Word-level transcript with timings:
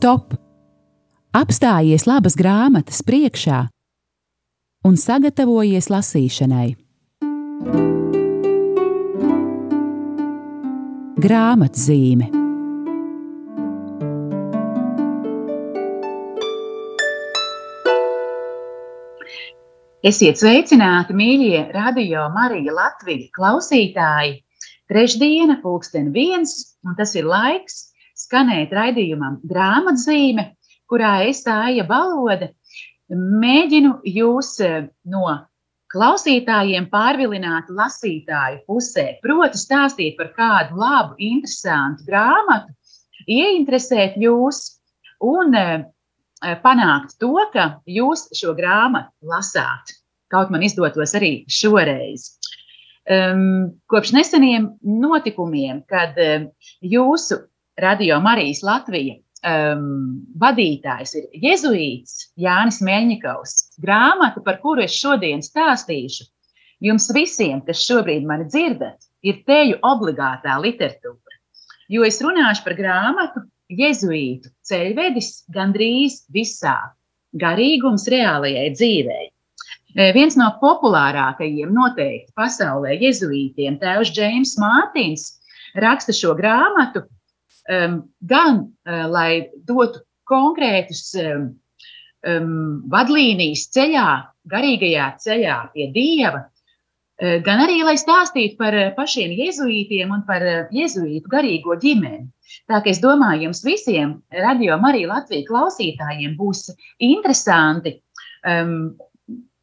Stop! 0.00 0.32
Apstājies 1.36 2.06
labas 2.08 2.32
grāmatas 2.32 3.02
priekšā 3.04 3.58
un 4.88 4.94
sagatavojies 4.96 5.90
lasīšanai. 5.92 6.68
Grāmatzīme 11.20 12.30
Esiet 20.00 20.40
sveicināti, 20.40 21.12
mīļie 21.20 21.66
radio 21.76 22.24
Marija 22.32 22.72
Latvijas 22.80 23.28
klausītāji! 23.36 24.38
Trešdiena, 24.88 25.60
pulksten 25.60 26.08
viens, 26.16 26.56
un 26.88 26.96
tas 26.96 27.12
ir 27.20 27.28
laiks 27.28 27.89
skanēt 28.24 28.72
raidījumam 28.76 29.38
grāmatzīme, 29.50 30.50
kurā 30.90 31.20
es 31.28 31.44
tāja 31.46 31.86
valoda 31.88 32.50
mēģinu 33.10 34.00
jūs 34.06 34.56
eh, 34.64 34.88
no 35.10 35.26
klausītājiem 35.90 36.86
pārvilināt 36.90 37.70
lasītāju 37.74 38.60
pusē. 38.68 39.06
Proti, 39.24 39.58
stāstīt 39.58 40.18
par 40.20 40.30
kādu 40.36 40.78
labu, 40.78 41.16
interesantu 41.18 42.06
grāmatu, 42.06 42.70
ieinteresēt 43.26 44.20
jūs 44.20 44.66
un 45.26 45.56
eh, 45.58 45.88
Eh, 46.40 46.56
panākt 46.64 47.18
to, 47.20 47.34
ka 47.52 47.82
jūs 47.84 48.30
šo 48.32 48.54
grāmatu 48.56 49.28
lasāt. 49.28 49.92
Kaut 50.32 50.48
man 50.48 50.62
izdotos 50.64 51.12
arī 51.18 51.42
šoreiz. 51.52 52.30
Um, 53.10 53.74
kopš 53.90 54.14
neseniem 54.14 54.70
notikumiem, 54.80 55.82
kad 55.90 56.16
um, 56.22 56.46
jūsu 56.80 57.42
radio 57.78 58.20
Marijas 58.20 58.62
Latvija 58.66 59.16
um, 59.46 60.20
vadītājs 60.40 61.14
ir 61.18 61.28
Jēzus 61.44 62.16
Jānis 62.40 62.80
Mēņikovs, 62.84 63.56
grāmata, 63.82 64.42
par 64.44 64.60
kuru 64.64 64.84
es 64.84 64.96
šodien 64.96 65.44
stāstīšu, 65.44 66.26
jums 66.84 67.10
visiem, 67.14 67.60
kas 67.66 67.84
šobrīd 67.86 68.26
mani 68.26 68.48
dzirdat, 68.50 69.00
ir 69.22 69.42
teju 69.46 69.80
obligātā 69.86 70.56
literatūra. 70.60 71.38
Jo 71.90 72.04
es 72.06 72.20
runāšu 72.22 72.64
par 72.64 72.76
grāmatu, 72.78 73.42
jezuītu 73.70 74.50
ceļvedis 74.66 75.30
gandrīz 75.54 76.24
visā 76.34 76.76
garīgums 77.38 78.08
reālajai 78.10 78.70
dzīvei. 78.74 79.26
E, 79.94 80.10
viens 80.14 80.36
no 80.38 80.48
populārākajiem 80.60 81.70
noteikti 81.74 82.34
pasaulē 82.38 82.96
jezuītiem, 83.00 83.78
tēvs 83.82 84.12
Džeims 84.14 84.56
Mārtiņš, 84.62 85.26
raksta 85.82 86.14
šo 86.14 86.34
grāmatu 86.38 87.04
gan, 87.70 88.62
uh, 88.66 89.04
lai 89.10 89.50
dotu 89.66 90.02
konkrētus 90.30 91.04
um, 91.22 91.50
um, 92.26 92.54
vadlīnijas 92.90 93.68
ceļā, 93.74 94.06
garīgajā 94.50 95.10
ceļā 95.22 95.58
pie 95.74 95.90
Dieva, 95.94 96.44
uh, 96.44 97.36
gan 97.46 97.64
arī, 97.66 97.80
lai 97.86 97.96
stāstītu 98.00 98.58
par 98.60 98.76
pašiem 98.96 99.34
jezuītiem 99.38 100.12
un 100.16 100.24
par 100.26 100.44
jezuītu 100.74 101.30
garīgo 101.30 101.78
ģimeni. 101.80 102.26
Tā 102.70 102.80
kā 102.82 102.90
es 102.90 102.98
domāju, 103.02 103.46
jums 103.46 103.62
visiem, 103.62 104.16
radio 104.34 104.78
Marija 104.82 105.12
Latvijas 105.12 105.46
klausītājiem, 105.46 106.34
būs 106.38 106.72
interesanti 106.98 108.00
um, 108.42 108.96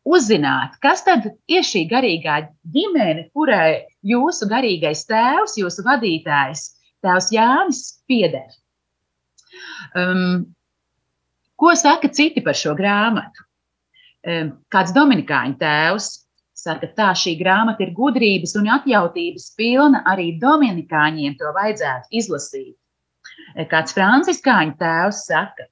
uzzināt, 0.07 0.77
kas 0.83 1.03
tad 1.03 1.27
ir 1.51 1.65
šī 1.67 1.83
garīgā 1.91 2.39
ģimene, 2.73 3.27
kurai 3.35 3.83
jūsu 4.07 4.47
garīgais 4.49 5.03
tēvs, 5.09 5.57
jūsu 5.59 5.83
vadītājs, 5.87 6.63
tēvs 7.07 7.31
Jānis, 7.33 7.81
pieder. 8.09 8.47
Um, 9.95 10.45
ko 11.57 11.73
saka 11.79 12.11
citi 12.13 12.43
par 12.45 12.57
šo 12.59 12.75
grāmatu? 12.77 13.47
Um, 14.27 14.55
kāds 14.73 14.93
Dominikāņu 14.95 15.57
tēvs 15.61 16.11
saka, 16.57 16.89
tā 16.97 17.11
šī 17.17 17.37
grāmata 17.39 17.85
ir 17.85 17.93
gudrības 17.97 18.55
un 18.59 18.67
atjautības 18.75 19.51
pilna, 19.57 20.03
arī 20.09 20.33
Dominikāņiem 20.41 21.37
to 21.39 21.53
vajadzētu 21.55 22.19
izlasīt. 22.21 22.75
Kāds 23.71 23.95
franciskāņu 23.95 24.75
tēvs 24.79 25.23
saka, 25.29 25.67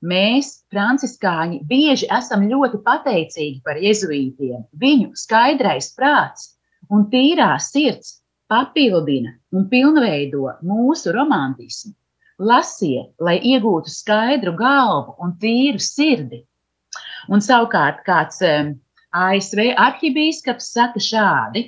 mēs, 0.00 0.52
franciskāņi, 0.72 1.60
bieži 1.68 2.08
esam 2.16 2.46
ļoti 2.48 2.80
pateicīgi 2.86 3.60
par 3.64 3.80
jezuītiem. 3.80 4.64
Viņu 4.80 5.12
skaidrais 5.20 5.92
prāts 5.96 6.54
un 6.90 7.06
tīrā 7.12 7.52
sirds 7.62 8.19
papildina 8.50 9.32
un 9.54 9.66
pilnveido 9.70 10.56
mūsu 10.66 11.14
romantismu. 11.16 11.94
Lasiet, 12.40 13.12
lai 13.20 13.36
iegūtu 13.52 13.92
skaidru 13.92 14.54
galvu 14.56 15.16
un 15.20 15.34
tīru 15.42 15.80
sirdi. 15.84 16.40
Un 17.28 17.44
savukārt 17.44 18.00
kāds 18.06 18.40
ASV 19.12 19.60
arhibīskaps 19.76 20.70
saka 20.72 21.02
šādi: 21.04 21.66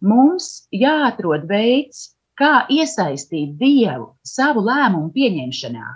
Mums 0.00 0.66
jāatrod 0.72 1.44
veids, 1.50 2.14
kā 2.40 2.64
iesaistīt 2.72 3.58
Dievu 3.60 4.14
savu 4.24 4.64
lēmumu 4.64 5.12
pieņemšanā. 5.16 5.88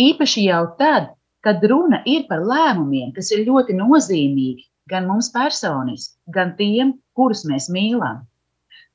Īpaši 0.00 0.44
jau 0.46 0.64
tad, 0.80 1.14
kad 1.40 1.64
runa 1.64 2.02
ir 2.04 2.26
par 2.28 2.44
lēmumiem, 2.44 3.14
kas 3.16 3.32
ir 3.32 3.46
ļoti 3.46 3.76
nozīmīgi 3.78 4.66
gan 4.90 5.06
mums 5.08 5.30
personiski, 5.32 6.16
gan 6.34 6.52
tiem, 6.58 6.92
kurus 7.16 7.46
mēs 7.48 7.70
mīlam. 7.72 8.26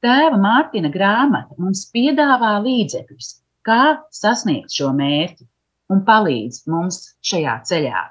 Tēva 0.04 0.38
Mārtiņa 0.42 0.92
grāmata 0.94 1.56
mums 1.62 1.86
piedāvā 1.94 2.56
līdzekļus, 2.66 3.30
kā 3.66 3.98
sasniegt 4.14 4.74
šo 4.76 4.92
mērķi 4.98 5.48
un 5.94 6.04
palīdz 6.08 6.66
mums 6.72 7.00
šajā 7.26 7.56
ceļā. 7.70 8.04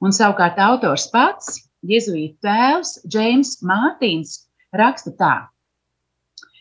Un 0.00 0.14
savukārt 0.16 0.60
autors 0.62 1.08
pats, 1.12 1.58
Jēzus 1.90 2.36
tēvs 2.44 2.98
Džeims 3.08 3.56
Mārtiņš, 3.64 4.32
raksta 4.76 5.12
tā: 5.16 5.34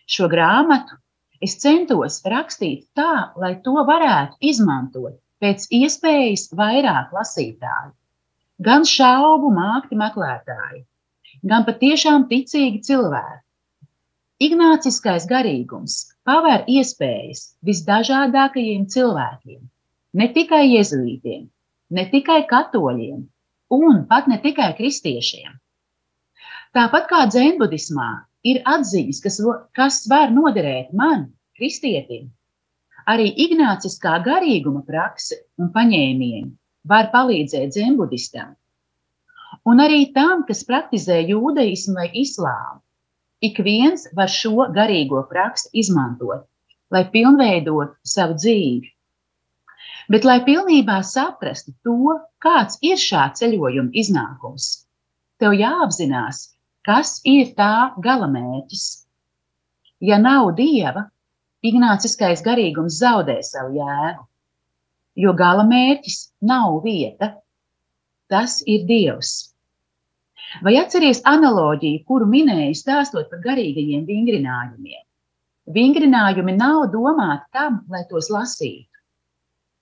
šo 0.08 0.30
grāmatu 0.32 0.96
es 1.44 1.58
centos 1.64 2.22
rakstīt 2.34 2.88
tā, 2.98 3.32
lai 3.40 3.54
to 3.66 3.76
varētu 3.88 4.40
izmantot 4.52 5.20
pēc 5.44 5.68
iespējas 5.76 6.50
vairāk 6.60 7.14
lasītāju. 7.16 7.94
Gan 8.60 8.84
šaubu 8.84 9.52
mākti 9.56 9.96
meklētāji, 10.00 10.82
gan 11.48 11.68
patiešām 11.68 12.28
ticīgi 12.32 12.82
cilvēki. 12.90 13.44
Ignāciskais 14.40 15.26
garīgums 15.28 15.96
paver 16.24 16.62
iespējas 16.72 17.42
visdažādākajiem 17.68 18.86
cilvēkiem, 18.94 19.60
ne 20.16 20.28
tikai 20.38 20.62
jezuītiem, 20.70 21.42
ne 21.92 22.06
tikai 22.14 22.46
katoļiem 22.48 23.26
un 23.76 24.00
pat 24.08 24.32
ne 24.32 24.40
tikai 24.46 24.70
kristiešiem. 24.78 25.60
Tāpat 26.72 27.12
kā 27.12 27.26
dzenbudismā, 27.28 28.08
ir 28.48 28.62
atziņas, 28.64 29.22
kas, 29.28 29.42
kas 29.76 30.02
var 30.08 30.32
noderēt 30.32 30.96
man, 30.96 31.28
kristietim. 31.60 32.30
Arī 33.12 33.28
ignāciskā 33.44 34.20
garīguma 34.24 34.86
prakse 34.88 35.44
un 35.60 35.74
paņēmieni 35.76 36.54
var 36.88 37.10
palīdzēt 37.12 37.74
dzembudistam. 37.76 38.54
Un 39.68 39.82
arī 39.84 40.06
tam, 40.16 40.46
kas 40.48 40.64
praktizē 40.64 41.20
jūdeismu 41.28 42.00
vai 42.00 42.08
islāmu. 42.22 42.80
Ik 43.46 43.60
viens 43.64 44.06
var 44.16 44.32
šo 44.32 44.68
garīgo 44.76 45.24
praksi 45.30 45.70
izmantot, 45.84 46.46
lai 46.92 47.06
pilnveidotu 47.14 47.96
savu 48.04 48.36
dzīvi. 48.36 48.92
Bet, 50.10 50.26
lai 50.26 50.40
pilnībā 50.44 51.00
saprastu 51.06 51.76
to, 51.86 52.16
kāds 52.44 52.80
ir 52.82 52.98
šā 53.00 53.30
ceļojuma 53.40 53.94
iznākums, 54.02 54.72
tev 55.40 55.54
jāapzinās, 55.56 56.48
Kas 56.88 57.20
ir 57.28 57.52
tā 57.58 57.92
galamērķis? 58.00 58.84
Ja 60.02 60.18
nav 60.18 60.54
dieva, 60.56 61.04
ignāciskais 61.62 62.42
garīgums 62.46 63.02
zaudē 63.02 63.36
savu 63.44 63.76
jēgu, 63.76 64.24
jo 65.20 65.34
galamērķis 65.42 66.18
nav 66.52 66.80
vieta, 66.86 67.34
tas 68.32 68.62
ir 68.66 68.88
dievs. 68.88 69.34
Vai 70.66 70.76
atceries 70.82 71.22
analoģiju, 71.30 72.04
kuru 72.10 72.26
minēju 72.30 72.78
stāstot 72.78 73.30
par 73.30 73.42
garīgajiem 73.44 74.06
vingrinājumiem? 74.08 75.04
Vingrinājumi 75.70 76.56
nav 76.58 76.88
domāti 76.94 77.46
tam, 77.54 77.84
lai 77.94 78.02
tos 78.10 78.32
lasītu. 78.34 78.90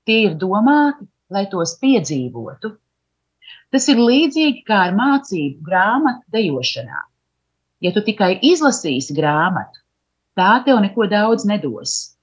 Tie 0.07 0.25
ir 0.27 0.35
domāti, 0.39 1.07
lai 1.31 1.45
tos 1.51 1.77
piedzīvotu. 1.79 2.73
Tas 3.71 3.87
ir 3.91 3.99
līdzīgi 3.99 4.65
kā 4.67 4.81
ar 4.89 4.95
mācību 4.95 5.63
grāmatu 5.63 6.35
dejošanā. 6.35 7.03
Ja 7.83 7.93
tu 7.95 8.03
tikai 8.03 8.33
izlasīsi 8.43 9.15
grāmatu, 9.15 9.79
tā 10.35 10.51
tev 10.65 10.81
neko 10.83 11.07
daudz 11.11 11.45
nedos. 11.47 12.17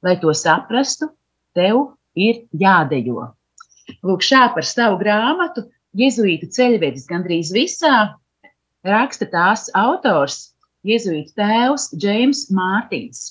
Lai 0.00 0.16
to 0.20 0.32
saprastu, 0.32 1.10
tev 1.56 1.98
ir 2.16 2.46
jādejo. 2.56 3.28
Lūk, 4.06 4.24
šā 4.24 4.46
par 4.54 4.64
savu 4.64 5.00
grāmatu 5.02 5.66
Jēzuītu 5.98 6.46
ceļvedis 6.54 7.08
gandrīz 7.10 7.50
visā 7.54 7.94
raksta 8.86 9.26
tās 9.30 9.66
autors, 9.74 10.52
Jēzuītu 10.86 11.34
tēvs 11.36 11.90
Džeims 11.96 12.46
Mārtiņš. 12.54 13.22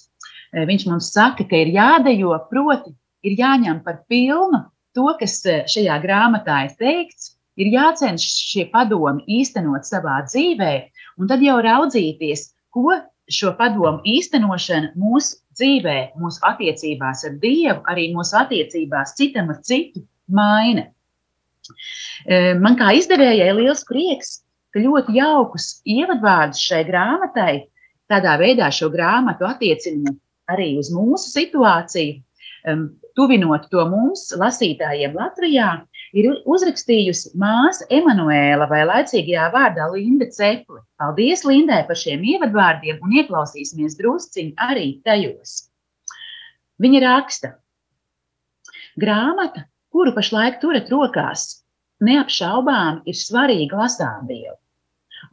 Viņš 0.69 0.85
mums 0.89 1.11
saka, 1.13 1.45
ka 1.47 1.61
ir 1.63 1.71
jādejo, 1.75 2.35
proti, 2.50 2.91
ir 3.23 3.38
jāņem 3.39 3.79
par 3.85 4.01
pilnu 4.11 4.63
to, 4.97 5.07
kas 5.21 5.39
šajā 5.71 6.00
grāmatā 6.03 6.65
ir 6.67 6.75
teikts, 6.81 7.33
ir 7.59 7.71
jācenšas 7.73 8.35
šie 8.51 8.67
padomi 8.73 9.23
īstenot 9.39 9.88
savā 9.88 10.19
dzīvē, 10.27 10.73
un 11.19 11.31
tad 11.31 11.44
jau 11.45 11.57
raudzīties, 11.63 12.50
ko 12.75 13.00
šo 13.29 13.53
padomu 13.57 14.01
īstenošana 14.07 14.94
mūsu 15.00 15.39
dzīvē, 15.57 15.97
mūsu 16.19 16.44
attiecībās 16.50 17.25
ar 17.27 17.35
Dievu, 17.41 17.81
arī 17.91 18.09
mūsu 18.15 18.38
attiecībās 18.41 19.15
citam 19.17 19.51
ar 19.53 19.59
citu 19.65 20.03
maina. 20.27 20.89
E, 22.25 22.54
man 22.60 22.77
kā 22.80 22.94
izdevējai 22.98 23.51
liels 23.57 23.86
prieks, 23.89 24.39
ka 24.74 24.81
ļoti 24.83 25.18
jaukus 25.18 25.80
ievadvārdus 25.89 26.62
šai 26.62 26.83
grāmatai, 26.88 27.54
tādā 28.10 28.36
veidā 28.42 28.69
šo 28.74 28.89
grāmatu 28.94 29.48
attiecina 29.50 30.13
arī 30.50 30.74
uz 30.81 30.89
mūsu 30.94 31.30
situāciju, 31.30 32.19
tuvinot 33.18 33.68
to 33.71 33.83
mums, 33.89 34.30
lasītājiem 34.38 35.16
Latvijā, 35.18 35.69
ir 36.18 36.30
uzrakstījusi 36.50 37.33
māsa 37.39 37.88
Emanuēla 37.94 38.68
vai 38.69 38.81
laicīgajā 38.89 39.48
vārdā 39.54 39.89
Linda 39.94 40.27
Cepli. 40.33 40.81
Paldies 41.00 41.45
Lindai 41.48 41.83
par 41.88 42.00
šiem 42.00 42.24
ievadvārdiem 42.33 43.01
un 43.06 43.18
ieklausīsimies 43.21 43.98
drusciņi 44.00 44.56
arī 44.69 44.88
tajos. 45.06 45.69
Viņa 46.80 47.04
raksta, 47.04 47.54
grāmata, 49.00 49.66
kuru 49.94 50.13
pašlaik 50.15 50.59
turat 50.63 50.89
rokās, 50.94 51.63
neapšaubām 52.06 53.03
ir 53.09 53.18
svarīga 53.18 53.83
lasāmviela. 53.83 54.57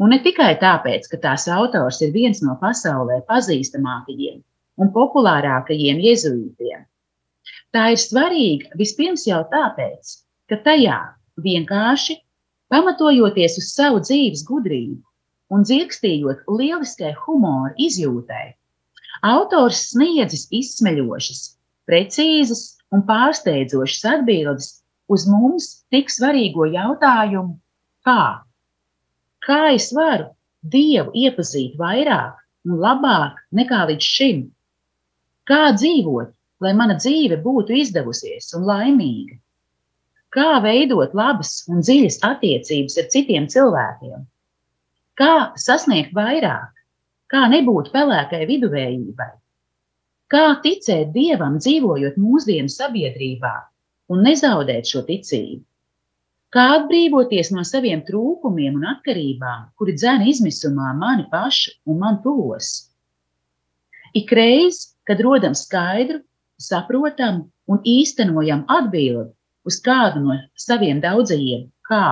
Un 0.02 0.10
ne 0.12 0.18
tikai 0.22 0.56
tāpēc, 0.60 1.06
ka 1.12 1.20
tās 1.22 1.46
autors 1.52 2.00
ir 2.02 2.12
viens 2.14 2.42
no 2.42 2.56
pasaulē 2.60 3.20
pazīstamākajiem 3.30 4.42
un 4.82 4.92
populārākajiem 4.92 6.02
jezuītiem. 6.04 6.84
Tā 7.72 7.90
ir 7.94 8.00
svarīga 8.02 8.78
vispirms 8.80 9.26
jau 9.28 9.42
tāpēc, 9.52 10.16
ka 10.50 10.58
tajā 10.66 10.98
vienkārši 11.44 12.18
pamatojoties 12.72 13.58
uz 13.60 13.72
savu 13.72 14.02
dzīves 14.02 14.44
gudrību 14.48 15.02
un 15.54 15.62
dzirkstījot 15.62 16.46
lieliskai 16.50 17.12
humora 17.22 17.72
izjūtai, 17.78 18.56
autors 19.22 19.92
sniedzis 19.92 20.48
izsmeļošas, 20.50 21.42
precīzas 21.86 22.75
un 22.96 23.04
pārsteidzošas 23.08 24.08
atbildes 24.14 24.70
uz 25.12 25.28
mums 25.30 25.68
tik 25.94 26.10
svarīgo 26.10 26.66
jautājumu, 26.72 27.58
kā? 28.08 28.42
Kā 29.46 29.62
es 29.76 29.92
varu 29.94 30.32
Dievu 30.66 31.12
iepazīt 31.14 31.76
vairāk 31.78 32.40
un 32.66 32.80
labāk 32.82 33.38
nekā 33.54 33.84
līdz 33.92 34.12
šim? 34.18 34.44
Kā 35.46 35.70
dzīvot, 35.76 36.32
lai 36.64 36.72
mana 36.74 36.96
dzīve 36.98 37.38
būtu 37.44 37.76
izdevusies 37.84 38.50
un 38.58 38.66
laimīga? 38.66 39.36
kā 40.36 40.60
veidot 40.60 41.14
labas 41.16 41.62
un 41.70 41.80
dziļas 41.84 42.20
attiecības 42.28 42.98
ar 43.00 43.08
citiem 43.14 43.46
cilvēkiem, 43.52 44.24
kā 45.16 45.32
sasniegt 45.60 46.12
vairāk, 46.16 46.72
kā 47.32 47.46
nebūt 47.52 47.92
pelēkai 47.94 48.44
viduvējībai, 48.50 49.30
kā 50.32 50.44
ticēt 50.62 51.12
dievam, 51.14 51.58
dzīvojot 51.62 52.18
mūsdienu 52.18 52.72
sabiedrībā 52.72 53.54
un 54.12 54.22
nezaudēt 54.26 54.90
šo 54.90 55.02
ticību, 55.06 55.62
kā 56.54 56.66
atbrīvoties 56.80 57.52
no 57.54 57.64
saviem 57.66 58.02
trūkumiem 58.06 58.78
un 58.78 58.86
atkarībām, 58.94 59.70
kuri 59.78 59.96
dzēna 59.98 60.28
izmisumā 60.30 60.92
mani 60.98 61.26
pašu 61.32 61.76
un 61.90 62.00
man 62.02 62.20
tuvos. 62.24 62.90
Ikreiz, 64.16 64.96
kad 65.06 65.20
rodam 65.20 65.54
skaidru, 65.54 66.22
saprotam 66.56 67.44
un 67.68 67.82
īstenojam 67.84 68.64
atbildi 68.72 69.32
uz 69.66 69.80
kādu 69.82 70.22
no 70.24 70.38
saviem 70.58 71.02
daudzajiem 71.02 71.66
kā. 71.88 72.06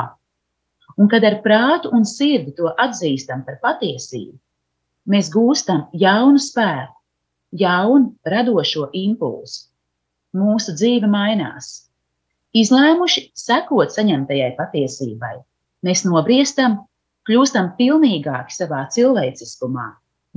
Un 0.98 1.08
kad 1.10 1.24
ar 1.26 1.40
prātu 1.42 1.90
un 1.94 2.04
sirdi 2.06 2.52
to 2.58 2.70
atzīstam 2.78 3.42
par 3.46 3.56
patiesību, 3.62 4.36
mēs 5.10 5.30
gūstam 5.32 5.88
jaunu 5.98 6.38
spēku, 6.42 6.94
jaunu 7.54 8.14
radošo 8.26 8.88
impulsu. 8.96 9.68
Mūsu 10.34 10.74
dzīve 10.74 11.06
mainās. 11.10 11.84
Izlēmuši 12.54 13.28
sekot 13.38 13.94
saņemtajai 13.94 14.52
patiesībai, 14.58 15.36
mēs 15.86 16.04
nobriestam, 16.06 16.80
kļūstam 17.26 17.72
pilnīgāki 17.78 18.54
savā 18.54 18.84
cilvēciskumā, 18.94 19.86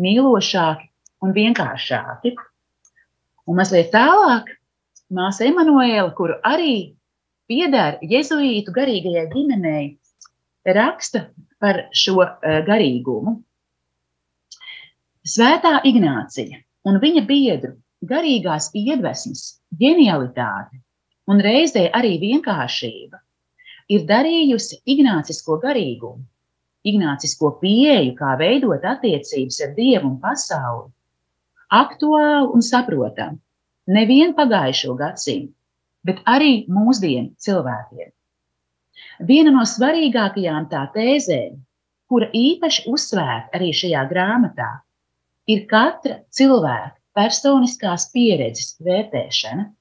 mīlošāki 0.02 0.90
un 1.26 1.34
vienkāršāki. 1.34 2.34
Un 3.48 3.60
mazliet 3.60 3.90
tālāk, 3.94 4.50
māsa 5.14 5.46
Emanuēla, 5.48 6.12
kuru 6.18 6.38
arī 6.46 6.98
pieder 7.50 7.98
jezuītu 8.02 8.74
garīgajai 8.76 9.28
ģimenei, 9.34 9.86
raksta 10.78 11.28
par 11.62 11.86
šo 11.96 12.22
eh, 12.26 12.62
garīgumu. 12.68 13.38
Svētā 15.28 15.80
Ignācija 15.88 16.62
un 16.86 17.00
viņa 17.02 17.24
biedru 17.30 17.74
garīgās 18.06 18.70
iedvesmas, 18.78 19.62
ģenialitāte 19.80 20.82
un 21.28 21.42
reizē 21.44 21.88
arī 21.98 22.18
vienkāršība 22.22 23.20
ir 23.94 24.06
darījusi 24.08 24.82
ignācisko 24.94 25.58
garīgumu, 25.64 26.24
ignācisko 26.88 27.54
pieeju, 27.62 28.14
kā 28.20 28.36
veidot 28.40 28.86
attiecības 28.86 29.60
ar 29.66 29.74
Dievu 29.78 30.12
un 30.12 30.18
pasauli, 30.24 30.90
aktuālu 31.74 32.54
un 32.56 32.64
saprotamu 32.64 33.40
nevien 33.88 34.34
pagājušo 34.36 34.96
gadsimtu, 35.00 35.54
bet 36.08 36.20
arī 36.28 36.66
mūsdienu 36.72 37.34
cilvēkiem. 37.44 38.12
Viena 39.28 39.54
no 39.54 39.64
svarīgākajām 39.68 40.68
tā 40.72 40.84
tēzēm, 40.94 41.58
kura 42.08 42.30
īpaši 42.36 42.86
uzsvērta 42.92 43.58
arī 43.58 43.72
šajā 43.76 44.04
grāmatā, 44.12 44.70
ir 45.48 45.64
katra 45.72 46.22
cilvēka 46.34 46.96
personiskās 47.18 48.10
pieredzes 48.14 48.76
vērtēšana. 48.84 49.72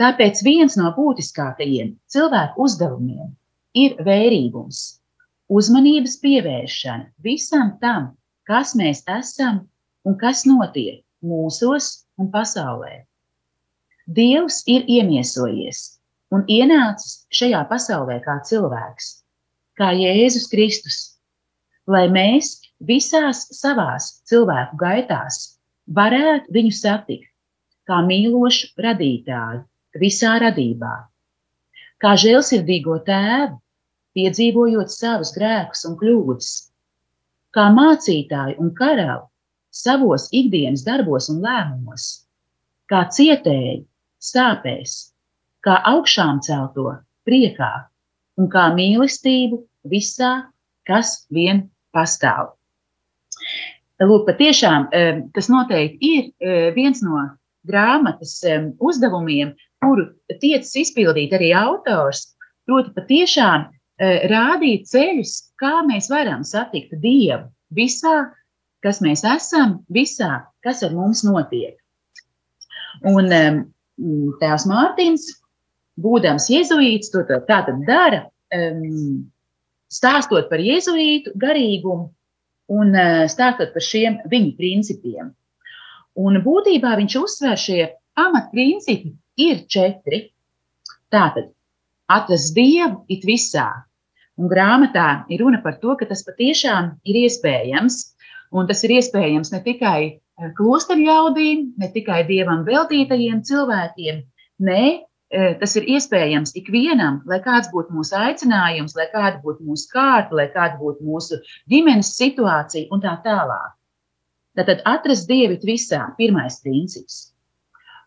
Tāpēc 0.00 0.40
viens 0.46 0.74
no 0.80 0.90
būtiskākajiem 0.96 1.94
cilvēku 2.10 2.64
uzdevumiem 2.64 3.30
ir 3.78 3.94
vērīgums, 4.04 4.80
uzmanības 5.52 6.18
pievēršana 6.24 7.12
visam 7.24 7.76
tam, 7.82 8.12
kas 8.48 8.74
mēs 8.78 9.04
esam 9.06 9.62
un 10.08 10.18
kas 10.18 10.46
notiek 10.48 11.02
mūsos 11.22 12.04
un 12.18 12.30
pasaulē. 12.32 13.04
Dievs 14.08 14.62
ir 14.66 14.88
iemiesojies 14.90 15.84
un 16.34 16.42
ienācis 16.50 17.22
šajā 17.36 17.62
pasaulē 17.70 18.18
kā 18.24 18.40
cilvēks, 18.48 19.12
kā 19.78 19.92
Jēzus 19.94 20.48
Kristus, 20.50 20.98
lai 21.86 22.08
mēs 22.10 22.56
visās 22.88 23.46
savās 23.54 24.08
cilvēku 24.28 24.78
gaitās 24.80 25.42
varētu 25.98 26.54
viņu 26.54 26.74
satikt 26.78 27.32
kā 27.88 27.98
mīlošu 28.06 28.70
radītāju 28.82 29.62
visā 30.02 30.36
radībā, 30.42 30.92
kā 32.02 32.12
žēlsirdīgo 32.24 32.98
tēvu, 33.06 33.58
piedzīvojot 34.16 34.92
savus 34.92 35.32
grēkus 35.36 35.84
un 35.88 35.96
kļūdas, 36.00 36.50
kā 37.56 37.68
mācītāju 37.74 38.58
un 38.62 38.72
karalu 38.76 39.26
savos 39.72 40.28
ikdienas 40.36 40.84
darbos 40.86 41.28
un 41.32 41.40
lēmumos, 41.44 42.06
kā 42.92 43.06
cietēji 43.16 43.82
sāpēs, 44.22 44.96
kā 45.64 45.78
augšām 45.92 46.42
celto 46.44 46.90
priekā 47.26 47.72
un 48.38 48.50
kā 48.52 48.68
mīlestību 48.76 49.62
visā, 49.88 50.34
kas 50.88 51.22
vien 51.32 51.66
pastāv. 51.94 52.52
Lūk, 54.02 54.24
patiešām 54.26 54.88
tas 55.34 55.48
noteikti 55.52 56.08
ir 56.08 56.74
viens 56.74 57.02
no 57.04 57.20
grāmatas 57.68 58.40
uzdevumiem, 58.82 59.52
kuru 59.82 60.08
tiecas 60.42 60.72
izpildīt 60.80 61.34
arī 61.36 61.52
autors. 61.54 62.32
Proti, 62.66 62.90
patiešām 62.96 63.68
rādīt 64.32 64.88
ceļus, 64.90 65.34
kā 65.60 65.82
mēs 65.86 66.08
varam 66.10 66.42
satikt 66.46 66.96
Dievu 67.02 67.46
visā, 67.74 68.32
kas 68.82 68.98
mēs 69.04 69.22
esam, 69.28 69.80
visā, 69.92 70.40
kas 70.66 70.82
ar 70.82 70.94
mums 70.96 71.22
notiek. 71.26 71.76
Un 73.06 73.30
tēvs 74.40 74.66
Mārtiņš, 74.70 75.28
būdams 76.02 76.48
jēzuīts, 76.50 77.12
to 77.12 77.22
tā 77.28 77.38
tad 77.50 77.84
dara, 77.86 78.24
stāstot 79.92 80.50
par 80.50 80.62
jēzuītu 80.62 81.36
garīgumu 81.38 82.10
un 82.72 82.92
uh, 82.96 83.24
stāstot 83.30 83.72
par 83.74 83.84
šiem 83.84 84.20
viņa 84.32 84.52
principiem. 84.58 85.32
Un 86.18 86.40
būtībā 86.44 86.94
viņš 87.00 87.16
uzsver 87.22 87.58
šie 87.60 87.80
pamatprincipi 88.16 89.14
ir 89.40 89.62
četri. 89.72 90.26
Tātad 91.12 91.52
atrast 92.12 92.54
dievu 92.56 93.04
it 93.12 93.24
visā. 93.28 93.68
Un 94.40 94.48
grāmatā 94.48 95.24
ir 95.32 95.44
runa 95.44 95.60
par 95.64 95.78
to, 95.80 95.94
ka 95.96 96.08
tas 96.08 96.24
patiešām 96.24 96.96
ir 97.08 97.22
iespējams. 97.24 98.02
Un 98.52 98.68
tas 98.68 98.82
ir 98.84 98.96
iespējams 98.98 99.52
ne 99.52 99.62
tikai 99.64 99.98
klosteru 100.56 101.06
ļaudīm, 101.06 101.72
ne 101.80 101.88
tikai 101.92 102.22
dievam 102.28 102.64
veltītajiem 102.66 103.40
cilvēkiem, 103.48 104.20
Nē, 104.62 104.82
tas 105.32 105.76
ir 105.80 105.86
iespējams 105.88 106.52
ikvienam, 106.60 107.22
lai 107.26 107.38
kāds 107.44 107.70
būtu 107.72 107.94
mūsu 107.96 108.16
aicinājums, 108.18 108.94
lai 108.98 109.06
kāda 109.12 109.40
būtu 109.44 109.64
mūsu 109.64 109.88
kārta, 109.92 110.36
lai 110.36 110.48
kāda 110.52 110.76
būtu 110.80 111.04
mūsu 111.06 111.38
ģimenes 111.72 112.12
situācija 112.18 112.92
un 112.92 113.00
tā 113.00 113.16
tālāk. 113.24 113.72
Tātad 114.58 114.82
atrast 114.84 115.28
dievu 115.30 115.56
visā, 115.64 116.04
pirmais 116.18 116.60
princips. 116.60 117.32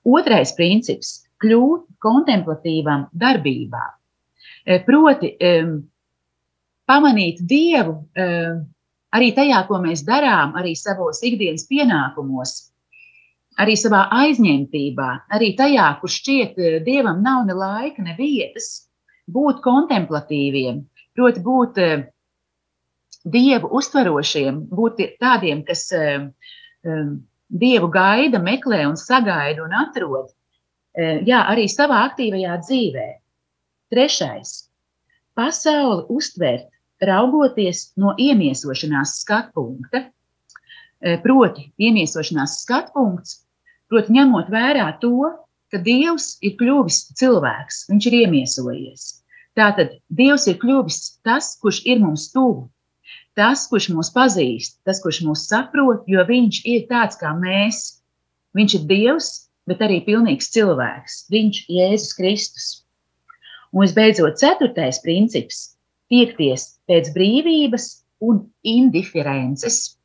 Otrais 0.05 0.53
princips- 0.53 1.25
kļūt 1.41 1.87
kontemplatīvam 2.05 3.07
darbībā. 3.11 3.85
Proti, 4.85 5.33
pamanīt 6.85 7.41
dievu 7.41 7.97
arī 9.15 9.33
tajā, 9.33 9.67
ko 9.67 9.81
mēs 9.81 10.05
darām, 10.05 10.53
arī 10.53 10.75
savos 10.77 11.23
ikdienas 11.23 11.65
pienākumos, 11.65 12.71
arī 13.61 13.75
savā 13.79 14.05
aizņemtībā, 14.13 15.09
arī 15.35 15.53
tajā, 15.57 15.87
kur 16.01 16.11
šķiet, 16.11 16.57
eh, 16.59 16.79
dievam 16.83 17.21
nav 17.23 17.45
ne 17.47 17.55
laika, 17.55 18.03
ne 18.03 18.15
vietas, 18.17 18.87
būt 19.31 19.61
kontemplatīviem, 19.63 20.83
proti, 21.15 21.43
būt 21.45 21.79
eh, 21.83 22.05
dievu 23.25 23.71
uztverošiem, 23.79 24.65
būt 24.69 25.01
tādiem, 25.21 25.63
kas 25.65 25.87
eh, 25.95 26.27
dievu 27.49 27.89
gaida, 27.89 28.39
meklē 28.39 28.83
un 28.89 28.97
sagaida 28.99 29.63
un 29.63 29.73
atrod. 29.73 30.29
Jā, 30.95 31.41
arī 31.51 31.65
savā 31.67 32.05
aktīvajā 32.07 32.53
dzīvē. 32.61 33.05
Trešais- 33.91 34.51
pasauli 35.37 36.05
uztvert, 36.07 36.69
raugoties 37.03 37.89
no 37.99 38.13
iemiesošanās 38.15 39.17
skatu 39.19 39.51
punkta. 39.57 40.05
Proti, 41.25 41.65
iemiesošanās 41.75 42.61
skatu 42.61 42.93
punkts 42.95 43.44
Proti, 43.95 44.11
ņemot 44.11 44.49
vērā 44.51 44.85
to, 44.99 45.29
ka 45.71 45.79
Dievs 45.79 46.33
ir 46.43 46.57
kļuvis 46.59 46.97
cilvēks, 47.15 47.77
viņš 47.87 48.07
ir 48.09 48.15
iemiesojies. 48.17 49.03
Tātad 49.55 49.93
Dievs 50.11 50.49
ir 50.51 50.57
kļuvis 50.59 50.97
tas, 51.23 51.53
kurš 51.61 51.79
ir 51.87 52.01
mums 52.03 52.25
tuvu, 52.33 52.65
tas, 53.39 53.63
kurš 53.71 53.87
mūs 53.95 54.09
pazīst, 54.11 54.81
tas, 54.83 54.99
kurš 54.99 55.21
mūs 55.23 55.45
saprot, 55.47 56.03
jo 56.11 56.25
viņš 56.27 56.59
ir 56.73 56.83
tāds 56.89 57.15
kā 57.21 57.31
mēs. 57.39 57.79
Viņš 58.59 58.75
ir 58.81 58.83
Dievs, 58.91 59.31
bet 59.63 59.79
arī 59.87 60.01
pilnīgs 60.03 60.51
cilvēks. 60.51 61.15
Viņš 61.31 61.61
ir 61.63 61.79
Jēzus 61.79 62.19
Kristus. 62.19 62.67
Un 63.71 63.87
visbeidzot, 63.87 64.35
ceturtais 64.43 64.99
princips- 65.07 65.63
tiekties 66.11 66.67
pēc 66.91 67.15
brīvības 67.15 67.87
un 68.19 68.43
indiferences. 68.59 69.95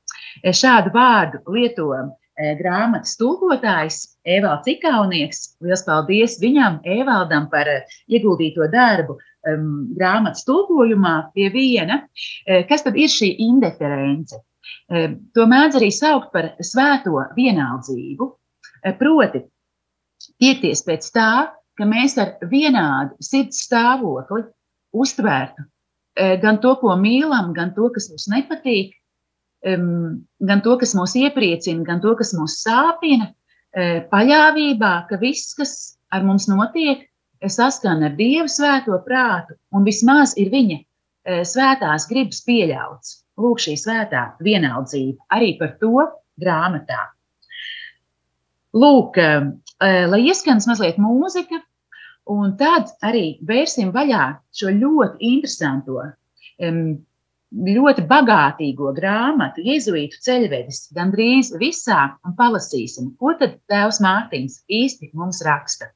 Šādu 0.46 0.94
vārdu 0.94 1.42
lieto 1.50 1.90
E, 1.90 2.19
grāmatas 2.60 3.16
tulkotājs 3.20 4.00
Evalds 4.24 4.68
Ikaunieks. 4.70 5.42
Lielas 5.62 5.84
paldies 5.86 6.38
viņam, 6.42 6.80
Evaldam, 6.84 7.48
par 7.52 7.68
e, 7.68 7.80
ieguldīto 8.10 8.68
darbu 8.72 9.16
um, 9.18 9.70
grāmatas 9.96 10.46
tulkojumā 10.48 11.14
pie 11.34 11.48
viena. 11.54 12.02
E, 12.46 12.62
kas 12.68 12.86
tad 12.86 12.98
ir 13.00 13.10
šī 13.12 13.34
indiference? 13.46 14.38
To 14.90 15.44
mēdz 15.46 15.78
arī 15.78 15.88
saukt 15.94 16.32
par 16.34 16.48
svēto 16.66 17.22
vienaldzību. 17.36 18.26
Proti, 18.98 19.40
tiekties 20.42 20.82
pēc 20.86 21.06
tā, 21.14 21.30
ka 21.78 21.86
mēs 21.86 22.16
ar 22.18 22.36
vienādu 22.50 23.14
sirds 23.22 23.62
stāvokli 23.66 24.44
uztvērtu 24.90 25.66
gan 26.42 26.58
to, 26.62 26.74
ko 26.80 26.94
mīlam, 26.98 27.52
gan 27.56 27.70
to, 27.76 27.88
kas 27.94 28.10
mums 28.10 28.26
nepatīk, 28.32 28.92
gan 29.64 30.62
to, 30.64 30.76
kas 30.80 30.94
mūs 30.96 31.16
iepriecina, 31.20 31.84
gan 31.84 32.00
to, 32.00 32.14
kas 32.18 32.32
mūs 32.36 32.60
sāpina, 32.64 33.30
uh, 33.30 34.00
paļāvībā, 34.12 34.92
ka 35.10 35.20
viss, 35.20 35.54
kas 35.58 35.74
ar 36.12 36.24
mums 36.26 36.48
notiek, 36.50 37.06
saskana 37.40 38.10
ar 38.10 38.16
Dieva 38.18 38.48
svēto 38.48 38.98
prātu 39.06 39.56
un 39.72 39.86
vismaz 39.86 40.34
ir 40.40 40.50
viņa 40.52 40.78
uh, 40.80 41.42
svētās 41.44 42.08
gribas 42.10 42.42
pieļauts. 42.46 43.16
Lūk, 43.40 43.60
šī 43.62 43.76
svētā 43.80 44.34
vienaldzība 44.44 45.30
arī 45.32 45.54
par 45.60 45.76
to 45.80 46.04
grāmatā. 46.40 47.06
Lūk, 48.76 49.16
lai 49.80 50.20
ieskanas 50.28 50.68
mazliet 50.68 50.98
mūzika, 51.00 51.58
un 52.30 52.52
tad 52.60 52.92
arī 53.02 53.40
vērsim 53.46 53.90
vaļā 53.94 54.26
šo 54.54 54.70
ļoti 54.76 55.32
interesanto 55.32 55.96
um, 56.04 57.00
ļoti 57.50 58.04
bagātīgo 58.10 58.92
grāmatu, 58.96 59.62
Jēzuītu 59.66 60.20
ceļvedis, 60.22 60.82
gandrīz 60.96 61.52
visā, 61.58 62.02
un 62.24 62.36
palasīsim, 62.38 63.14
ko 63.18 63.34
tad 63.40 63.58
Tēvs 63.70 64.00
Mārtiņš 64.04 64.60
īsti 64.80 65.10
mums 65.14 65.42
raksta. 65.46 65.90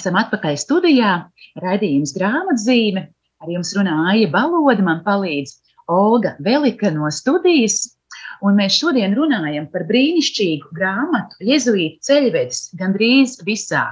Esam 0.00 0.16
atpakaļ 0.16 0.54
studijā, 0.56 1.08
raidījums 1.60 2.14
grāmatzīme. 2.16 3.02
Ar 3.44 3.50
jums 3.52 3.74
runā 3.76 3.98
Aija 4.14 4.30
Baloda, 4.32 4.80
man 4.80 5.02
palīdz 5.04 5.58
Olga 5.92 6.30
Velika 6.40 6.88
no 6.94 7.10
studijas. 7.12 7.82
Un 8.40 8.56
mēs 8.56 8.78
šodien 8.80 9.12
runājam 9.18 9.66
par 9.68 9.84
brīnišķīgu 9.90 10.72
grāmatu 10.78 11.44
Jēzuītu 11.44 12.00
ceļvedis 12.08 12.62
gandrīz 12.80 13.36
visā 13.44 13.82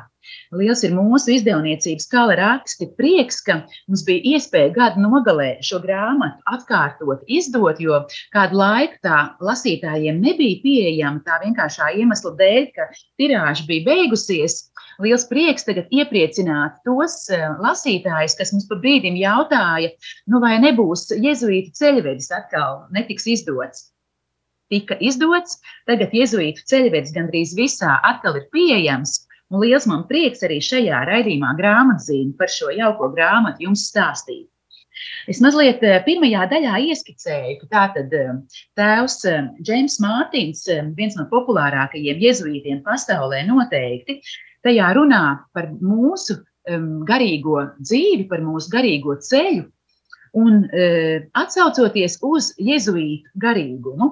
Liels 0.56 0.80
ir 0.86 0.94
mūsu 0.96 1.34
izdevniecības 1.34 2.06
kala 2.08 2.36
raksti. 2.38 2.88
Prieks, 2.96 3.42
ka 3.44 3.58
mums 3.88 4.04
bija 4.06 4.36
iespēja 4.36 4.70
gadu 4.76 5.02
nogalē 5.04 5.48
šo 5.64 5.80
grāmatu 5.82 6.40
atkārtot, 6.48 7.26
izdot, 7.28 7.82
jo 7.84 8.00
kādu 8.32 8.60
laiku 8.60 8.96
tā 9.04 9.18
lasītājiem 9.44 10.22
nebija 10.24 10.62
pieejama 10.62 11.20
tā 11.26 11.36
vienkāršā 11.44 11.90
iemesla 12.00 12.32
dēļ, 12.40 12.70
ka 12.78 12.88
tirāža 13.20 13.68
bija 13.68 13.86
beigusies. 13.90 14.62
Liels 15.04 15.28
prieks 15.30 15.68
tagad 15.68 15.92
iepriecināt 15.94 16.80
tos 16.88 17.20
eh, 17.30 17.44
lasītājus, 17.62 18.38
kas 18.40 18.54
mums 18.54 18.66
pa 18.70 18.80
brīdim 18.80 19.20
jautāja, 19.20 19.92
nu 20.32 20.40
vai 20.42 20.56
nebūs 20.64 21.10
jezuītu 21.12 21.76
ceļvedis 21.76 22.32
atkal 22.40 22.86
netiks 22.96 23.28
izdots 23.36 23.90
tika 24.72 24.98
izdots. 25.00 25.58
Tagad 25.88 26.12
jēzuītu 26.12 26.66
ceļvedis 26.68 27.14
gandrīz 27.16 27.54
visā 27.56 27.98
atkal 28.04 28.36
ir 28.40 28.48
pieejams. 28.52 29.14
Un 29.48 29.62
liels 29.64 29.86
man 29.88 30.04
prieks 30.08 30.44
arī 30.44 30.58
šajā 30.64 31.00
raidījumā 31.08 31.54
grāmatzīme 31.56 32.36
par 32.36 32.50
šo 32.52 32.68
jauko 32.74 33.08
grāmatu 33.14 33.64
jums 33.64 33.86
stāstīt. 33.88 34.46
Es 35.30 35.38
mazliet 35.44 35.80
pirmajā 36.04 36.42
daļā 36.50 36.80
ieskicēju, 36.90 37.54
ka 37.60 37.68
tātad 37.74 38.14
tēvs 38.76 39.16
Džeims 39.62 39.98
Mārtiņš, 40.02 40.64
viens 40.98 41.16
no 41.16 41.24
populārākajiem 41.30 42.20
jezuītiem 42.24 42.82
pasaulē, 42.84 43.44
noteikti 43.46 44.18
tajā 44.66 44.90
runā 44.98 45.22
par 45.54 45.70
mūsu 45.78 46.40
garīgo 47.08 47.62
dzīvi, 47.78 48.26
par 48.28 48.42
mūsu 48.44 48.72
garīgo 48.74 49.16
ceļu 49.22 49.68
un 50.36 50.64
atsaucoties 51.38 52.18
uz 52.26 52.52
jezuītu 52.58 53.38
garīgumu 53.40 54.10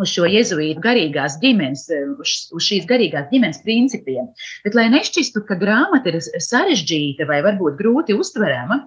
uz 0.00 0.12
šo 0.12 0.28
jēzuītu 0.28 0.82
garīgās 0.84 1.38
ģimenes, 1.42 1.86
eh, 1.94 2.06
uz, 2.20 2.36
uz 2.54 2.68
šīs 2.68 2.86
garīgās 2.88 3.28
ģimenes 3.32 3.62
principiem. 3.64 4.30
Bet, 4.64 4.76
lai 4.78 4.88
nešķistu, 4.92 5.44
ka 5.48 5.58
grāmata 5.60 6.12
ir 6.12 6.20
sarežģīta 6.20 7.28
vai 7.28 7.42
varbūt 7.46 7.78
grūti 7.80 8.16
uztverama, 8.16 8.82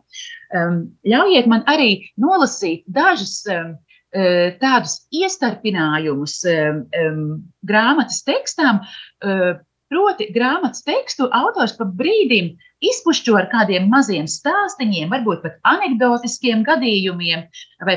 um, 0.55 0.81
ļaujiet 1.07 1.49
man 1.49 1.65
arī 1.71 1.91
nolasīt 2.21 2.85
dažus 2.87 3.41
um, 3.49 3.73
eh, 4.13 4.57
tādus 4.61 5.01
iestarpinājumus 5.13 6.43
um, 6.53 7.25
grāmatas 7.65 8.23
tekstām. 8.27 8.83
Uh, 9.23 9.57
Proti, 9.89 10.27
grāmatas 10.29 10.83
tekstu 10.85 11.25
autors 11.33 11.71
pa 11.73 11.87
brīdim 11.99 12.51
izpušķo 12.85 13.39
ar 13.39 13.47
kādiem 13.49 13.87
maziem 13.89 14.27
stāstīņiem, 14.29 15.09
varbūt 15.09 15.41
pat 15.41 15.55
anekdotiskiem 15.65 16.61
gadījumiem 16.67 17.47
vai 17.87 17.95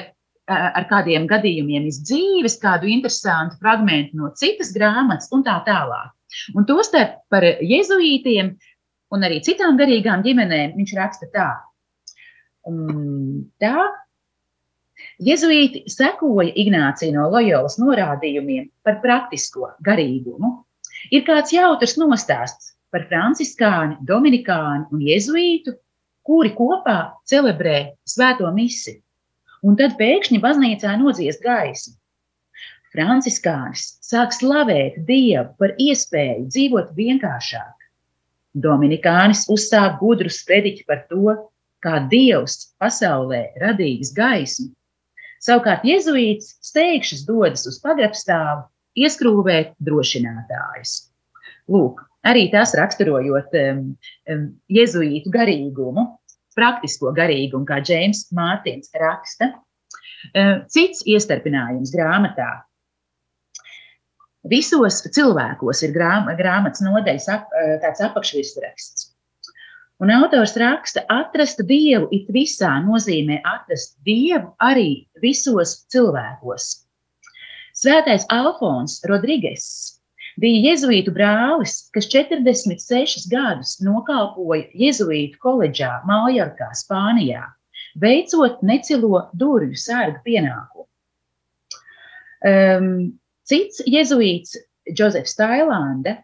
ar 0.50 0.86
kādiem 0.90 1.28
gadījumiem 1.30 1.86
iz 1.86 2.00
dzīves, 2.02 2.58
kādu 2.62 2.90
interesantu 2.90 3.58
fragment 3.62 4.12
no 4.18 4.32
citas 4.38 4.72
grāmatas 4.74 5.30
un 5.32 5.44
tā 5.46 5.60
tālāk. 5.66 6.10
Un 6.56 6.66
tostarp 6.66 7.20
par 7.30 7.44
jezuītiem 7.44 8.54
un 9.12 9.26
arī 9.26 9.42
citām 9.44 9.76
garīgām 9.78 10.24
ģimenēm 10.24 10.74
viņš 10.78 10.94
raksta 10.98 11.28
tā. 11.34 11.50
Tā 13.62 13.76
Jezuīti 15.22 15.82
sekoja 15.90 16.52
Ignācija 16.58 17.14
no 17.14 17.28
Loyolas 17.30 17.78
norādījumiem 17.78 18.68
par 18.86 19.00
praktisko 19.02 19.72
garīgumu. 19.86 20.52
Ir 21.14 21.24
kāds 21.26 21.52
jautrs 21.54 21.96
nostāsts 21.98 22.72
par 22.94 23.06
franciskāni, 23.10 23.98
dominikāni 24.06 24.86
un 24.94 25.02
jezuītu, 25.02 25.74
kuri 26.26 26.52
kopā 26.54 26.98
celebrē 27.26 27.96
svēto 28.06 28.50
misiju 28.54 29.00
un 29.62 29.78
tad 29.78 29.96
pēkšņi 30.00 30.40
baznīcā 30.42 30.94
nodzies 31.00 31.38
gaisma. 31.42 31.96
Franciskānis 32.92 33.86
sāk 34.04 34.34
slavēt 34.36 34.98
Dievu 35.08 35.54
par 35.60 35.72
iespēju 35.80 36.48
dzīvot 36.50 36.90
vienkāršāk. 36.98 37.86
Dominikānis 38.52 39.46
uzsāk 39.52 39.96
gudru 40.02 40.28
sprediķi 40.28 40.84
par 40.88 41.06
to, 41.08 41.38
kā 41.82 42.02
Dievs 42.10 42.74
pasaulē 42.82 43.46
radījis 43.62 44.12
gaismu. 44.16 44.68
Savukārt 45.42 45.86
jēzuīts 45.88 46.52
steigšas 46.62 47.24
dodas 47.26 47.64
uz 47.66 47.80
pagrabstāvu, 47.82 48.66
ieskrūvēt 48.94 49.72
drošinātājus. 49.82 50.92
Lūk, 51.72 52.04
arī 52.28 52.44
tas 52.52 52.76
raksturojot 52.78 53.56
um, 53.58 53.82
um, 54.30 54.44
jēzuītu 54.70 55.32
garīgumu, 55.32 56.06
praktisko 56.56 57.12
garīgumu, 57.16 57.66
kā 57.68 57.80
Džeims 57.84 58.26
Mārtiņš 58.36 58.92
raksta. 59.02 59.52
Eh, 60.34 60.60
cits 60.70 61.02
iestarpinājums 61.08 61.92
grāmatā. 61.94 62.50
Visos 64.50 65.00
cilvēkos 65.14 65.82
ir 65.86 65.94
grāmatas 65.94 66.82
nodaļas 66.82 67.28
eh, 67.34 67.42
tāds 67.82 68.02
apakšvirsraksts. 68.06 69.08
Un 70.02 70.10
autors 70.10 70.56
raksta, 70.58 71.04
atrast 71.14 71.60
dievu 71.68 72.08
it 72.10 72.30
visā 72.34 72.72
nozīmē 72.82 73.38
atrast 73.46 73.94
dievu 74.06 74.50
arī 74.58 75.04
visos 75.22 75.76
cilvēkos. 75.94 76.72
Svētais 77.78 78.26
Alfons 78.34 78.98
Rodrīgas 79.06 80.01
bija 80.40 80.70
jēzuītu 80.70 81.12
brālis, 81.14 81.88
kas 81.94 82.08
46 82.12 83.28
gadus 83.32 83.76
nokalpoja 83.84 84.68
jēzuītu 84.78 85.40
koledžā 85.42 85.98
Maljorkā, 86.08 86.70
Spānijā, 86.78 87.44
veicot 88.00 88.62
necilo 88.64 89.26
durvju 89.36 89.78
sārga 89.78 90.22
pienākumu. 90.24 90.88
Um, 92.42 92.92
cits 93.46 93.82
jēzuīts, 93.86 94.56
Džozefs 94.90 95.36
Tailanda, 95.38 96.16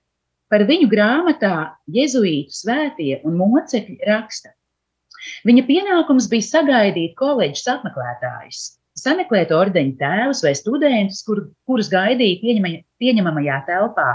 par 0.51 0.64
viņu 0.66 0.88
grāmatā 0.90 1.75
Jēzuītu 1.92 2.57
svētie 2.57 3.21
un 3.29 3.37
mocekļi 3.38 4.01
raksta. 4.09 4.55
Viņa 5.47 5.64
pienākums 5.68 6.29
bija 6.31 6.47
sagaidīt 6.47 7.14
koledžas 7.18 7.68
apmeklētājus, 7.77 8.78
sameklēt 8.99 9.53
ordeņa 9.55 9.97
tēvus 10.01 10.43
vai 10.45 10.55
studentus, 10.59 11.23
kur, 11.27 11.47
kurus 11.69 11.91
gaidīja 11.93 12.41
pieņemama, 12.43 12.83
pieņemamajā 13.03 13.59
telpā, 13.69 14.09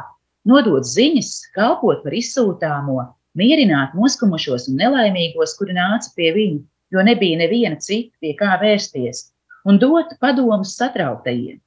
nodot 0.49 0.87
ziņas, 0.87 1.31
kalpot 1.55 2.03
par 2.05 2.15
izsūtāmo, 2.17 2.99
mierināt 3.39 3.95
noskumušos 3.97 4.69
un 4.71 4.79
nelaimīgos, 4.81 5.55
kuri 5.59 5.75
nāca 5.77 6.11
pie 6.17 6.31
viņa, 6.35 6.63
jo 6.93 7.05
nebija 7.05 7.39
neviena 7.41 7.79
cita, 7.81 8.13
pie 8.21 8.33
kā 8.39 8.57
vērsties, 8.61 9.29
un 9.65 9.79
dot 9.81 10.13
padomus 10.21 10.75
satrauktajiem, 10.77 11.61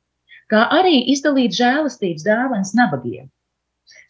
kā 0.52 0.66
arī 0.78 1.00
izdalīt 1.12 1.56
žēlastības 1.56 2.26
dāvanas 2.26 2.74
nabagiem. 2.78 3.30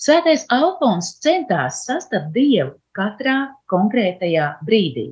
Svētais 0.01 0.45
Alfons 0.53 1.14
centās 1.25 1.85
sastapt 1.87 2.33
Dievu 2.35 2.75
katrā 2.97 3.37
konkrētajā 3.73 4.51
brīdī. 4.64 5.07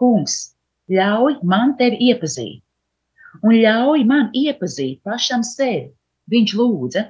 Kungs, 0.00 0.54
ļauj 0.92 1.38
man 1.48 1.76
tevi 1.78 2.00
iepazīt, 2.10 2.60
un 3.40 3.56
ļauj 3.56 4.04
man 4.08 4.30
iepazīt 4.36 5.00
pašam 5.06 5.44
sevi. 5.46 5.90
Viņš 6.32 6.54
lūdza. 6.58 7.06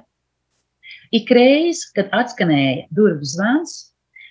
Ik 1.13 1.29
reiz, 1.35 1.83
kad 1.95 2.09
atskanēja 2.15 2.87
durvju 2.95 3.29
zvans, 3.35 3.75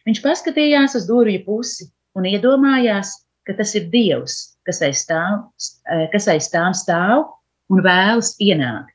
viņš 0.08 0.22
paskatījās 0.24 0.96
uz 0.98 1.06
durvju 1.08 1.44
pusi 1.46 1.88
un 2.18 2.26
iedomājās, 2.28 3.14
ka 3.46 3.54
tas 3.58 3.74
ir 3.78 3.88
Dievs, 3.92 4.56
kas 4.66 4.82
aiz 4.84 5.04
tām, 5.08 5.46
kas 6.12 6.28
aiz 6.30 6.50
tām 6.52 6.74
stāv 6.76 7.28
un 7.72 7.82
vēlas 7.84 8.34
ienākt. 8.42 8.90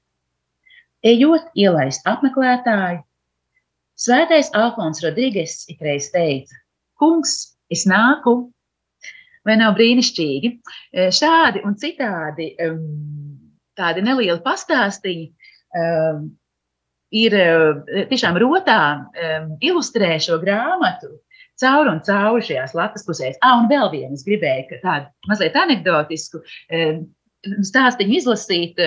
Ejot 1.07 1.47
ielaist 1.55 2.03
apmeklētāju, 2.10 3.03
Svētais 3.97 4.51
Alfons 4.53 4.99
Rodrīgas 5.01 5.63
ikreiz 5.73 6.12
teica: 6.13 6.53
Kungs, 7.01 7.31
es 7.73 7.88
nāku, 7.89 8.51
Vai 9.47 9.55
nav 9.60 9.77
brīnišķīgi? 9.77 10.51
E, 10.91 11.07
šādi 11.15 11.63
un 11.67 11.77
citādi 11.79 12.51
tādi 13.77 14.03
nelieli 14.03 14.41
pastāstīji 14.43 15.27
ir 17.17 17.38
e, 17.38 17.47
tiešām 18.10 18.39
rotā 18.43 18.81
ilustrē 19.63 20.17
šo 20.23 20.39
grāmatu 20.41 21.13
cauri 21.62 21.93
un 21.93 22.01
cauri 22.05 22.45
šajās 22.45 22.75
lapas 22.77 23.05
pusēs. 23.07 23.39
Ah, 23.41 23.57
un 23.62 23.69
vēl 23.71 23.89
vienu 23.93 24.17
es 24.17 24.25
gribēju 24.27 24.81
tādu 24.83 25.07
mazliet 25.29 25.55
anekdotisku 25.57 26.43
stāstīņu 27.65 28.19
izlasīt, 28.19 28.81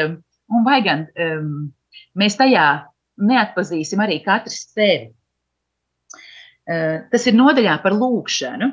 un 0.50 0.66
vai 0.66 0.78
gan 0.86 1.08
mēs 2.18 2.38
tajā 2.38 2.68
neatpazīsim 3.20 4.00
arī 4.02 4.20
katrs 4.24 4.62
sevi. 4.74 5.10
E, 6.70 6.76
tas 7.10 7.26
ir 7.26 7.36
nodaļā 7.36 7.78
par 7.82 7.96
lūkšanu. 7.96 8.70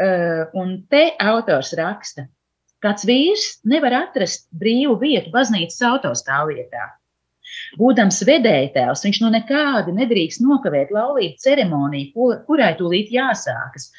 Eh, 0.00 0.48
un 0.56 0.86
te 0.88 1.02
autors 1.20 1.74
raksta, 1.76 2.24
kāds 2.82 3.04
vīrs 3.04 3.44
nevar 3.68 3.92
atrast 3.98 4.48
brīvu 4.56 4.96
vietu 5.02 5.30
baznīcas 5.34 5.82
autostāvvietā. 5.90 6.88
Būdams 7.76 8.22
vedējtēvs, 8.24 9.02
viņš 9.04 9.18
no 9.20 9.28
nekādi 9.34 9.92
nedrīkst 9.92 10.40
nokavēt 10.40 10.94
laulību 10.96 11.36
ceremoniju, 11.44 12.30
kurai 12.46 12.70
tūlīt 12.78 13.12
jāsākas. 13.12 13.90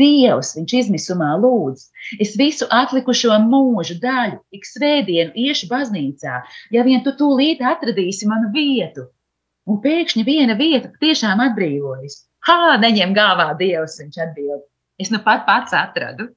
Dievs, 0.00 0.54
viņš 0.56 0.74
izmisumā 0.80 1.34
lūdz, 1.42 1.84
es 2.24 2.32
visu 2.40 2.68
atlikušo 2.72 3.36
mūžu 3.44 3.98
daļu, 4.00 4.40
ik 4.56 4.64
svētdienu 4.68 5.36
iešu 5.44 5.68
baznīcā, 5.68 6.40
ja 6.72 6.88
vien 6.88 7.04
tu 7.04 7.12
tūlīt 7.20 7.60
atradīsi 7.74 8.30
manu 8.32 8.48
vietu. 8.56 9.10
Un 9.68 9.84
pēkšņi 9.84 10.24
viena 10.26 10.56
vieta 10.58 10.90
tiešām 11.04 11.44
atbrīvojas. 11.50 12.22
Hā, 12.48 12.78
neņem 12.82 13.12
galvā 13.14 13.52
Dievs, 13.60 14.00
viņš 14.00 14.22
atbild. 14.24 14.64
Es 15.00 15.10
nu 15.12 15.22
pat 15.24 15.46
pats 15.46 15.74
atradu. 15.76 16.28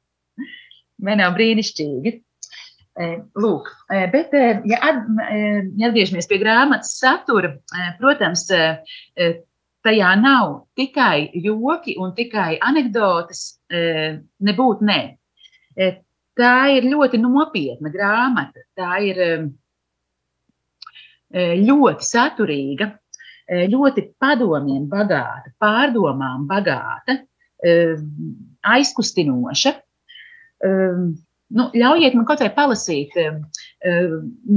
Vai 1.03 1.17
nav 1.19 1.35
brīnišķīgi? 1.35 2.13
E, 2.95 3.07
lūk, 3.43 3.67
e, 3.91 4.05
bet, 4.07 4.31
e, 4.31 4.61
ja, 4.71 4.77
at, 4.87 5.01
ja 5.75 5.89
atgriežamies 5.89 6.29
pie 6.31 6.37
grāmatas 6.39 6.93
satura, 6.95 7.51
protams, 7.99 8.45
tajā 9.85 10.11
nav 10.21 10.53
tikai 10.79 11.27
joki 11.43 11.97
un 11.99 12.13
tikai 12.15 12.55
anekdotas, 12.63 13.43
nebūtu 13.69 14.87
nē. 14.87 14.99
Tā 16.39 16.55
ir 16.71 16.87
ļoti 16.87 17.19
nopietna 17.19 17.91
grāmata. 17.91 18.63
Tā 18.79 18.95
ir 19.03 19.21
ļoti 21.35 22.07
saturīga, 22.07 22.89
ļoti 23.75 24.07
padomiem 24.19 24.87
bagāta, 24.89 25.51
pārdomām 25.59 26.47
bagāta 26.47 27.19
aizkustinoša. 28.65 29.75
um, 30.65 31.13
nu, 31.55 31.67
ļaujiet 31.77 32.15
man 32.17 32.25
kaut 32.27 32.41
vai 32.41 32.49
palasīt 32.55 33.15
um, 33.21 33.39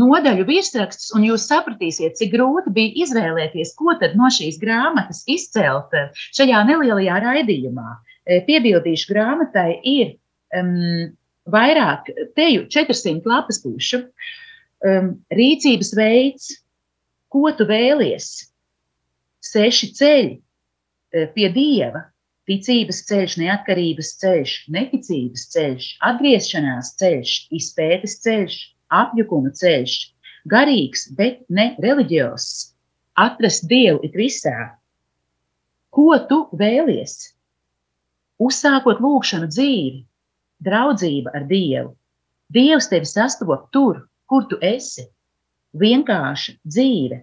nodaļu 0.00 0.46
virsrakstus, 0.48 1.12
un 1.16 1.26
jūs 1.28 1.46
sapratīsiet, 1.50 2.16
cik 2.18 2.32
grūti 2.32 2.72
bija 2.74 3.04
izvēlēties, 3.04 3.74
ko 3.78 3.94
tad 4.00 4.16
no 4.18 4.30
šīs 4.32 4.58
grāmatas 4.62 5.22
izcelt 5.28 5.94
šajā 6.36 6.64
nelielajā 6.68 7.20
raidījumā. 7.26 7.88
Piebildīšu 8.48 9.12
grāmatai 9.12 9.78
ir 9.88 10.16
um, 10.56 11.12
vairāk, 11.48 12.10
teju 12.36 12.66
400 12.72 13.28
lapas 13.28 13.60
pušu, 13.62 14.02
um, 14.84 15.14
rīcības 15.32 15.94
veids, 15.96 16.50
ko 17.32 17.48
tu 17.56 17.64
vēlies, 17.68 18.48
seši 19.44 19.92
ceļi 19.96 21.26
pie 21.34 21.48
dieva, 21.52 22.02
ticības 22.48 23.02
ceļš, 23.08 23.36
neatkarības 23.42 24.14
ceļš, 24.22 24.54
neticības 24.74 25.44
ceļš, 25.52 25.88
atgriešanās 26.08 26.94
ceļš, 27.00 27.34
izpētes 27.58 28.18
ceļš, 28.24 28.56
apjukuma 28.98 29.52
ceļš, 29.60 29.96
garīgs, 30.48 31.08
bet 31.18 31.44
ne 31.52 31.74
reliģiozs, 31.84 32.72
atrast 33.20 33.68
dievu 33.68 34.00
it 34.06 34.16
visā. 34.16 34.72
Ko 35.92 36.14
tu 36.30 36.44
vēlies? 36.56 37.18
Uzsākot 38.38 39.00
lūkšanu 39.02 39.48
dzīvi, 39.50 40.04
draudzība 40.62 41.32
ar 41.34 41.46
Dievu. 41.48 41.94
Dievs 42.54 42.88
tevi 42.88 43.08
sastop 43.08 43.68
tur, 43.74 44.04
kur 44.30 44.46
tu 44.48 44.56
esi. 44.64 45.08
Vienkārša 45.78 46.54
dzīve, 46.64 47.18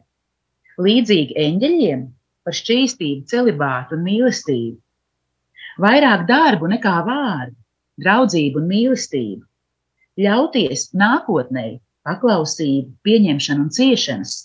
līdzīgi 0.77 1.37
eņģeļiem 1.41 2.03
par 2.45 2.53
šķīstību, 2.53 3.25
celibātu 3.31 3.97
un 3.97 4.03
mīlestību 4.05 4.77
vairāk 5.81 6.25
darbu 6.29 6.69
nekā 6.71 6.95
vārdu, 7.07 7.55
draudzību 8.01 8.61
un 8.61 8.67
mīlestību, 8.69 9.43
ļauties 10.25 10.89
nākotnē, 10.95 11.67
paklausību, 12.05 12.93
pieņemšanu 13.05 13.65
un 13.65 13.71
ciešanas. 13.73 14.35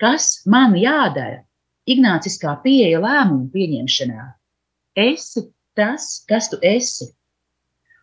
Kas 0.00 0.42
man 0.50 0.74
jādara? 0.78 1.42
Ignāciskā 1.84 2.54
pieeja 2.64 3.00
lēmumu 3.02 3.50
pieņemšanā. 3.52 4.22
Esi 4.96 5.42
tas, 5.76 6.24
kas 6.28 6.48
tu 6.48 6.58
esi. 6.64 7.10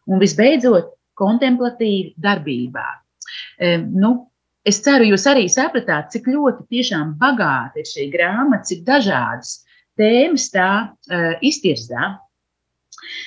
Un 0.06 0.22
visbeidzot, 0.22 0.92
kontemplatīvi 1.18 2.14
darbībā. 2.22 2.86
E, 3.58 3.78
nu, 3.82 4.14
es 4.66 4.82
ceru, 4.86 5.08
jūs 5.12 5.26
arī 5.30 5.48
sapratāt, 5.50 6.12
cik 6.14 6.30
ļoti 6.30 6.68
tiešām 6.76 7.16
bagāta 7.22 7.82
ir 7.82 7.90
šī 7.90 8.08
grāmata, 8.14 8.70
cik 8.70 8.86
dažādas 8.88 9.60
tēmas 10.00 10.48
tā 10.54 10.72
uh, 10.88 11.34
iztirzā. 11.46 12.16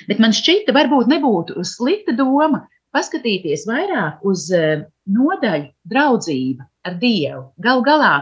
Bet 0.09 0.21
man 0.23 0.35
šķita, 0.35 0.73
varbūt 0.75 1.11
nebūtu 1.11 1.63
slikta 1.67 2.15
doma 2.17 2.65
paskatīties 2.95 3.65
vairāk 3.69 4.23
uz 4.27 4.47
eh, 4.55 4.85
nodaļu 5.11 5.71
draudzību 5.91 6.67
ar 6.85 6.99
Dievu. 7.01 7.41
Galu 7.61 7.83
galā 7.85 8.13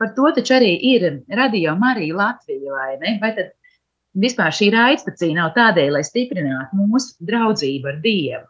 par 0.00 0.12
to 0.16 0.30
taču 0.36 0.56
arī 0.58 0.72
ir 0.92 1.08
radio 1.36 1.74
Marija 1.78 2.16
Latvija, 2.16 2.72
vai 2.72 2.94
ne? 3.02 3.16
Vai 3.22 3.32
tad 3.36 3.52
vispār 4.22 4.54
šī 4.54 4.70
raidstacija 4.74 5.36
nav 5.36 5.52
tādēļ, 5.56 5.92
lai 5.96 6.04
stiprinātu 6.06 6.78
mūsu 6.78 7.16
draudzību 7.28 7.92
ar 7.92 8.00
Dievu? 8.04 8.46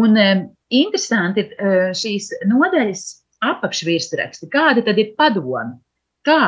Un 0.00 0.14
um, 0.22 0.42
interesanti 0.70 1.42
ir 1.42 1.54
uh, 1.58 1.86
šīs 1.96 2.30
nodaļas 2.46 3.06
apakšvirsraksti. 3.50 4.50
Kāda 4.52 4.84
tad 4.86 5.00
ir 5.02 5.14
padoma? 5.18 5.72
Kā 6.26 6.42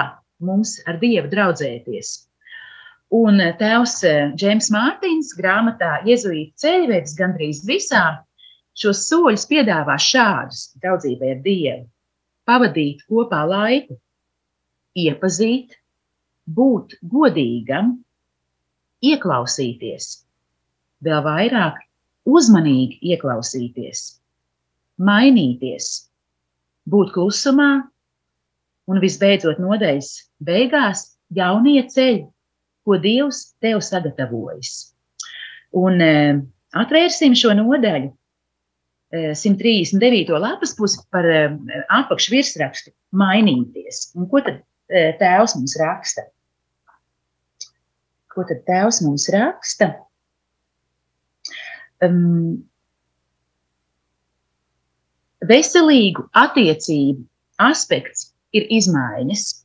mums 0.44 0.76
ar 0.86 1.00
Dievu 1.02 1.30
draudzēties? 1.32 2.14
Un 3.12 3.42
eh, 3.44 3.52
tēvs 3.60 3.98
eh, 4.08 4.30
Džeims 4.40 4.70
Mārtiņš 4.72 5.34
grāmatā 5.36 5.98
Jēzus 6.06 6.54
ceļvedis 6.62 7.16
gandrīz 7.18 7.60
visām 7.68 8.22
šos 8.78 9.02
soļus 9.10 9.44
piedāvā 9.50 9.98
šādus. 10.00 10.70
Draudzībai 10.80 11.34
ar 11.34 11.42
Dievu. 11.44 11.84
Pavadīt 12.48 13.04
kopā 13.06 13.42
laiku, 13.46 13.98
iepazīt, 14.98 15.76
būt 16.48 16.96
godīgam, 17.12 17.92
ieklausīties, 19.04 20.08
vēl 21.04 21.22
vairāk 21.22 21.78
uzmanīgi 22.26 22.98
ieklausīties, 23.12 24.02
mainīties, 24.98 25.92
būt 26.88 27.12
klusumā. 27.14 27.72
Un 28.90 28.98
visbeidzot 28.98 29.60
nodeļas 29.62 30.08
beigās 30.42 31.04
jaunie 31.30 31.84
ceļi 31.86 32.24
ko 32.86 32.98
Dievs 33.02 33.44
tev 33.62 33.82
sagatavojis. 33.84 34.92
Un 35.78 36.02
uh, 36.04 36.42
atvērsim 36.78 37.36
šo 37.38 37.54
nodaļu, 37.58 38.10
uh, 38.12 39.30
139. 39.38 40.34
lapas 40.42 40.74
pusi 40.78 41.00
par 41.14 41.28
uh, 41.28 41.56
apakšvirsrakstu 42.00 42.92
mainīties. 43.16 44.10
Un 44.18 44.28
ko 44.30 44.44
tad 44.44 44.62
tēvs 44.92 45.54
mums 45.56 45.76
raksta? 45.80 46.26
Ko 48.32 48.44
tad 48.48 48.64
tēvs 48.68 49.00
mums 49.04 49.28
raksta? 49.32 49.92
Um, 52.02 52.64
veselīgu 55.46 56.26
attiecību 56.36 57.24
aspekts 57.62 58.30
ir 58.56 58.66
izmaiņas. 58.72 59.61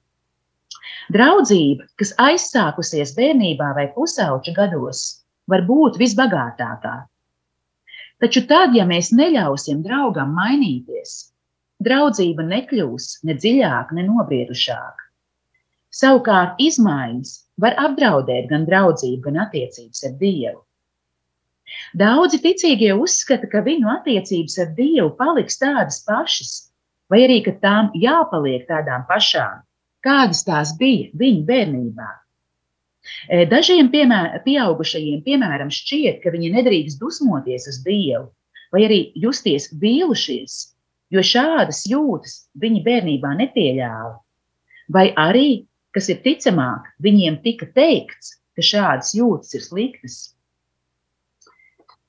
Draudzība, 1.13 1.85
kas 1.99 2.11
aizsākusies 2.19 3.13
bērnībā 3.15 3.69
vai 3.77 3.85
pusauģa 3.95 4.53
gados, 4.57 5.03
var 5.47 5.63
būt 5.67 5.95
visbagātākā. 6.01 6.95
Taču 8.19 8.43
tad, 8.49 8.75
ja 8.75 8.83
mēs 8.89 9.13
neļausim 9.15 9.83
draugam 9.85 10.33
mainīties, 10.35 11.31
draudzība 11.85 12.43
nekļūs 12.49 13.11
ne 13.23 13.37
dziļāka, 13.37 13.95
ne 13.95 14.07
nobriedušāka. 14.07 15.05
Savukārt 15.97 16.59
izmaiņas 16.61 17.33
var 17.61 17.77
apdraudēt 17.87 18.49
gan 18.51 18.65
draudzību, 18.67 19.21
gan 19.29 19.39
attiecības 19.45 20.03
ar 20.09 20.17
Dievu. 20.19 20.59
Daudzi 21.99 22.41
ticīgie 22.43 22.91
uzskata, 22.95 23.47
ka 23.51 23.63
viņu 23.63 23.87
attiecības 23.95 24.59
ar 24.63 24.73
Dievu 24.75 25.13
paliks 25.19 25.59
tādas 25.61 26.01
pašas, 26.07 26.51
vai 27.11 27.23
arī 27.29 27.39
ka 27.45 27.55
tām 27.63 27.93
jāpaliek 27.95 28.67
tādām 28.67 29.07
pašām, 29.07 29.63
kādas 30.05 30.43
tās 30.47 30.73
bija 30.79 31.11
viņu 31.17 31.43
bērnībā. 31.47 32.07
Dažiem 33.51 33.87
piemēr, 33.91 34.41
pieaugušajiem, 34.43 35.21
piemēram, 35.23 35.69
šķiet, 35.71 36.19
ka 36.23 36.33
viņi 36.33 36.51
nedrīkst 36.57 36.99
dusmoties 36.99 37.69
uz 37.71 37.79
Dievu 37.85 38.27
vai 38.73 38.83
arī 38.87 38.99
justies 39.15 39.69
vīlušies, 39.79 40.57
jo 41.13 41.23
šādas 41.23 41.85
jūtas 41.89 42.39
viņi 42.59 42.83
bērnībā 42.85 43.33
nepieļāva. 43.41 44.15
Vai 44.93 45.09
arī, 45.19 45.67
kas 45.95 46.09
ir 46.11 46.21
ticamāk, 46.23 46.87
viņiem 47.03 47.41
tika 47.43 47.67
teikts, 47.75 48.37
ka 48.55 48.63
šādas 48.63 49.13
jūtas 49.17 49.55
ir 49.57 49.63
sliktas. 49.65 50.17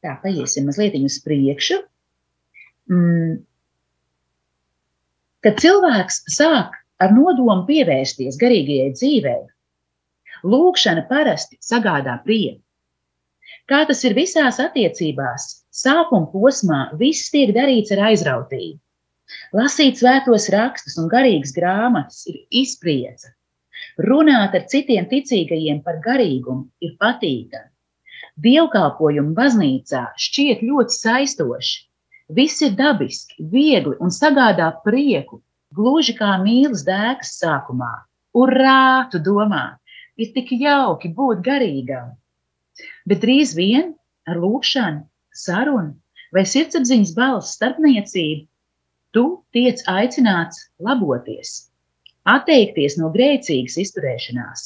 Tā, 0.02 0.14
paiesim 0.22 0.68
mazliet 0.68 0.94
uz 0.98 1.18
priekšu. 1.24 1.80
Mm. 2.90 3.40
Kad 5.42 5.58
cilvēks 5.62 6.22
sāk 6.34 6.77
ar 7.02 7.14
nodomu 7.14 7.64
pievērsties 7.68 8.38
garīgajai 8.40 8.94
dzīvei. 8.96 9.44
Lūkšana 10.46 11.06
parasti 11.10 11.58
sagādā 11.62 12.18
prieku. 12.24 12.62
Kā 13.68 13.82
tas 13.88 14.02
ir 14.08 14.14
visās 14.16 14.58
attiecībās, 14.64 15.48
sākuma 15.74 16.28
posmā 16.32 16.82
viss 17.00 17.30
tiek 17.32 17.52
darīts 17.56 17.92
ar 17.96 18.06
aizrautību. 18.10 18.78
Lasīt 19.56 19.98
svētos 20.00 20.48
rakstus 20.54 20.96
un 21.00 21.08
garīgas 21.12 21.52
grāmatas 21.56 22.22
ir 22.30 22.38
izpriece. 22.62 23.34
Runāt 24.08 24.54
ar 24.56 24.64
citiem 24.72 25.08
ticīgajiem 25.10 25.82
par 25.84 25.98
garīgumu 26.04 26.68
ir 26.80 26.94
patīkami. 27.02 27.68
Dievkalpojumi 28.38 29.34
baznīcā 29.36 30.04
šķiet 30.24 30.64
ļoti 30.64 30.96
saistoši. 30.96 31.76
Viss 32.38 32.62
ir 32.64 32.74
dabiski, 32.78 33.36
viegli 33.52 33.96
un 34.04 34.12
sagādā 34.14 34.68
prieku, 34.84 35.42
Gluži 35.76 36.14
kā 36.16 36.36
mīlas 36.42 36.84
dēkas 36.86 37.34
sākumā. 37.40 37.90
Urā, 38.38 39.08
tu 39.12 39.20
domā, 39.20 39.78
ir 40.16 40.32
tik 40.34 40.52
jauki 40.56 41.10
būt 41.14 41.42
garīgam. 41.44 42.14
Bet 43.08 43.20
drīz 43.24 43.54
vien 43.56 43.94
ar 44.28 44.38
lūkšanu, 44.40 45.04
sarunu 45.34 45.96
vai 46.34 46.44
sirdsapziņas 46.48 47.14
balss 47.16 47.56
starpniecību 47.56 48.46
tu 49.16 49.24
tiec 49.56 49.80
aicināts 49.88 50.60
laboties, 50.84 51.70
atteikties 52.28 52.98
no 53.00 53.08
grēcīgas 53.14 53.78
izturēšanās, 53.84 54.64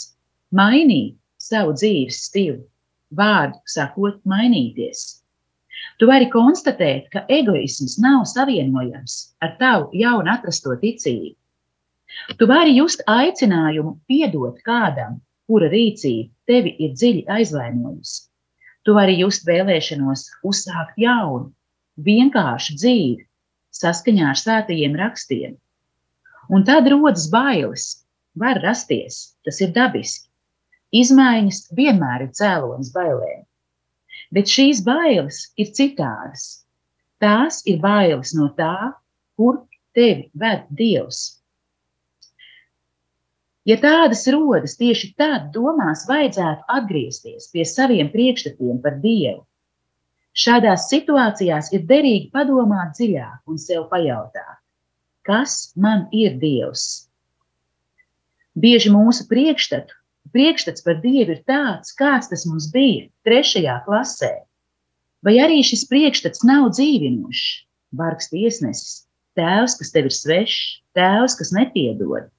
mainīt 0.54 1.16
savu 1.42 1.74
dzīves 1.78 2.22
stilu, 2.26 2.62
vārdu 3.14 3.60
sakot, 3.70 4.18
mainīties. 4.28 5.21
Tu 6.02 6.06
vari 6.10 6.26
konstatēt, 6.26 7.04
ka 7.14 7.20
egoisms 7.30 7.92
nav 8.02 8.24
savienojams 8.26 9.12
ar 9.46 9.52
tavu 9.60 9.84
jaunu 9.94 10.32
atrasto 10.32 10.74
ticību. 10.80 11.36
Tu 12.40 12.48
vari 12.50 12.72
just 12.74 13.04
aicinājumu 13.06 13.92
piedot 14.10 14.56
kādam, 14.66 15.20
kura 15.46 15.68
rīcība 15.70 16.32
tevi 16.50 16.72
ir 16.82 16.96
dziļi 16.96 17.22
aizvainojusi. 17.36 18.16
Tu 18.82 18.96
vari 18.96 19.14
just 19.20 19.46
vēlēšanos 19.46 20.24
uzsākt 20.50 20.98
jaunu, 20.98 21.52
vienkāršu 22.10 22.74
dzīvi, 22.82 23.22
saskaņā 23.78 24.32
ar 24.32 24.42
svētajiem 24.42 24.98
rakstiem. 25.04 25.54
Un 26.50 26.66
tad 26.66 26.90
rodas 26.90 27.28
bailes, 27.30 27.86
var 28.34 28.58
rasties, 28.66 29.36
tas 29.46 29.62
ir 29.62 29.70
dabiski. 29.78 30.26
Izmaiņas 30.98 31.68
vienmēr 31.78 32.26
ir 32.26 32.34
cēlonis 32.42 32.90
bailēm. 32.90 33.46
Bet 34.32 34.48
šīs 34.48 34.80
bailes 34.86 35.44
ir 35.60 35.72
citādas. 35.76 36.64
Tās 37.22 37.60
ir 37.68 37.78
bailes 37.82 38.32
no 38.34 38.48
tā, 38.56 38.94
kur 39.36 39.62
tevi 39.94 40.30
ved 40.34 40.64
Dievs. 40.72 41.22
Ja 43.68 43.76
tādas 43.78 44.24
rodas, 44.34 44.74
tieši 44.80 45.12
tad 45.20 45.52
domās 45.54 46.02
vajadzētu 46.08 46.66
atgriezties 46.76 47.46
pie 47.52 47.66
saviem 47.68 48.08
priekšstatiem 48.10 48.80
par 48.82 48.96
Dievu. 49.04 49.44
Šādās 50.32 50.88
situācijās 50.90 51.68
ir 51.76 51.84
derīgi 51.86 52.32
padomāt 52.34 52.96
dziļāk 52.96 53.52
un 53.52 53.60
sev 53.60 53.84
pajautāt, 53.92 54.58
kas 55.28 55.74
man 55.76 56.08
ir 56.10 56.38
Dievs. 56.40 57.06
Bieži 58.58 58.90
mūsu 58.92 59.28
priekšstatu, 59.28 59.94
priekšstats 60.34 60.84
par 60.86 60.98
Dievu 61.02 61.36
ir 61.36 61.42
tāds, 61.48 61.94
kāds 61.98 62.30
tas 62.30 62.44
mums 62.48 62.68
bija 62.72 63.08
trešajā 63.28 63.78
klasē, 63.86 64.32
vai 65.26 65.38
arī 65.44 65.62
šis 65.66 65.86
priekšstats 65.90 66.44
nav 66.48 66.70
dzīvinošs, 66.74 67.42
bargs 67.96 68.30
tiesnesis, 68.32 69.02
tēvs, 69.38 69.76
kas 69.80 69.92
tev 69.94 70.08
ir 70.08 70.16
svešs, 70.16 70.62
tēvs, 70.96 71.36
kas 71.38 71.52
nepiedod. 71.56 72.30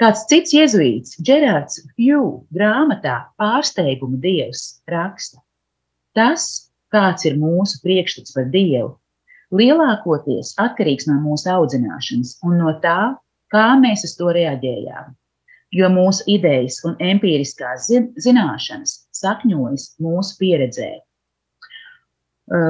Kāds 0.00 0.24
cits 0.30 0.54
jēzuīts, 0.56 1.18
Gerards 1.22 1.82
Hugh, 1.94 2.42
grāmatā 2.54 3.18
Pārsteiguma 3.38 4.18
dievs 4.22 4.82
raksta: 4.90 5.38
Tas, 6.16 6.72
kāds 6.92 7.26
ir 7.28 7.38
mūsu 7.38 7.78
priekšstats 7.84 8.34
par 8.34 8.48
dievu, 8.50 8.96
lielākoties 9.54 10.54
atkarīgs 10.60 11.06
no 11.10 11.20
mūsu 11.22 11.52
audzināšanas 11.54 12.38
un 12.42 12.58
no 12.62 12.72
tā, 12.82 13.14
kā 13.52 13.66
mēs 13.78 14.06
uz 14.08 14.16
to 14.18 14.32
reaģējām. 14.34 15.12
Jo 15.72 15.88
mūsu 15.88 16.26
idejas 16.28 16.82
un 16.84 16.98
empiriskās 17.00 17.88
zināšanas 18.20 18.96
sakņojas 19.16 19.86
mūsu 20.04 20.36
pieredzē. 20.40 20.90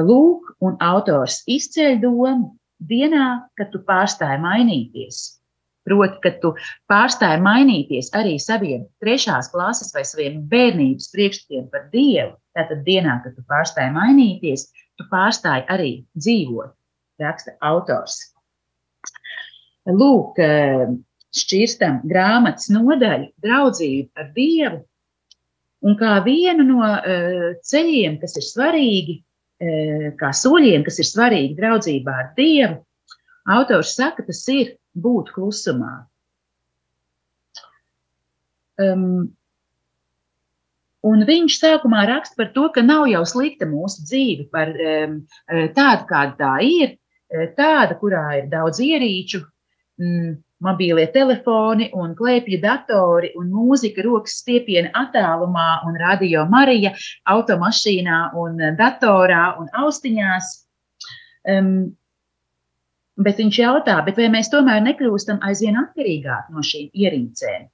Lūk, 0.07 0.53
un 0.63 0.77
autors 0.79 1.41
izceļ 1.51 1.97
domu 1.99 2.53
dienā, 2.79 3.49
kad 3.59 3.73
tu 3.73 3.81
pārstāji 3.83 4.39
mainīties, 4.43 5.23
Proti, 5.83 6.19
ka 6.23 6.31
tu 6.39 6.53
pārstāji 6.87 7.41
mainīties 7.43 8.09
arī 8.15 8.37
saviem 8.39 8.85
trešās 9.03 9.49
klases 9.51 9.91
vai 9.95 10.05
saviem 10.07 10.39
bērnības 10.51 11.09
priekšstatiem 11.11 11.65
par 11.73 11.89
Dievu. 11.91 12.37
Tātad 12.55 12.85
dienā, 12.85 13.17
kad 13.25 13.35
tu 13.35 13.43
pārstāji 13.49 13.91
mainīties, 13.95 14.69
tu 14.99 15.07
pārstāji 15.11 15.65
arī 15.73 15.91
dzīvot, 16.15 16.71
raksta 17.19 17.57
autors. 17.67 18.21
Lūk, 19.89 20.39
šķirstam 21.37 22.01
grāmatas 22.09 22.69
nodaļu 22.73 23.31
draudzību 23.43 24.21
ar 24.21 24.31
Dievu. 24.35 24.81
Un 25.83 25.97
kā 25.99 26.15
vienu 26.23 26.63
no 26.63 26.87
ceļiem, 27.67 28.15
kas 28.21 28.37
ir 28.39 28.45
svarīgi, 28.47 29.17
kā 30.19 30.29
soļiem, 30.31 30.85
kas 30.85 31.01
ir 31.03 31.09
svarīgi 31.09 31.57
draudzībā 31.57 32.13
ar 32.21 32.29
Dievu, 32.37 32.77
autors 33.51 33.95
saka, 33.97 34.23
tas 34.23 34.41
ir 34.51 34.75
būt 34.93 35.33
klusumā. 35.35 36.05
Um, 38.81 39.29
un 41.05 41.25
viņš 41.27 41.59
sākumā 41.61 42.07
raksta 42.09 42.39
par 42.39 42.51
to, 42.55 42.67
ka 42.73 42.81
nav 42.85 43.05
jau 43.11 43.21
slikta 43.29 43.67
mūsu 43.69 44.05
dzīve, 44.07 44.47
par 44.53 44.71
um, 44.73 45.19
tādu, 45.75 46.07
kāda 46.09 46.37
tā 46.39 46.53
ir, 46.65 46.95
tāda, 47.57 47.97
kurā 47.99 48.25
ir 48.39 48.49
daudz 48.49 48.81
ierīču, 48.83 49.43
um, 50.01 50.33
mobīlie 50.63 51.07
telefoni 51.13 51.89
un 51.93 52.13
klēpju 52.17 52.59
datori 52.63 53.33
un 53.39 53.49
mūzika 53.53 54.05
rokas 54.05 54.39
stiepiena 54.41 54.93
attālumā 55.03 55.81
un 55.87 55.99
radio 56.01 56.45
Marija 56.49 56.93
automašīnā 57.35 58.21
un 58.43 58.63
datorā 58.79 59.43
un 59.59 59.69
austiņās. 59.83 60.53
Um, 61.43 61.75
Bet 63.13 63.37
viņš 63.37 63.57
jautā, 63.59 63.99
vai 64.01 64.27
mēs 64.33 64.49
tomēr 64.49 64.79
nekļūstam 64.81 65.43
aizvien 65.45 65.75
atkarīgāk 65.77 66.47
no 66.49 66.63
šīm 66.65 66.89
ierīcēm? 66.97 67.67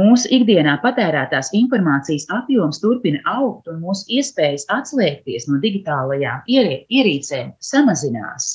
Mūsu 0.00 0.30
ikdienā 0.34 0.76
patērētās 0.82 1.50
informācijas 1.54 2.26
apjoms 2.34 2.78
turpina 2.82 3.22
augt, 3.26 3.70
un 3.70 3.78
mūsu 3.82 4.06
iespējas 4.18 4.66
atslēgties 4.70 5.46
no 5.50 5.58
digitālajām 5.62 6.42
ierīcēm 6.46 7.54
samazinās. 7.70 8.50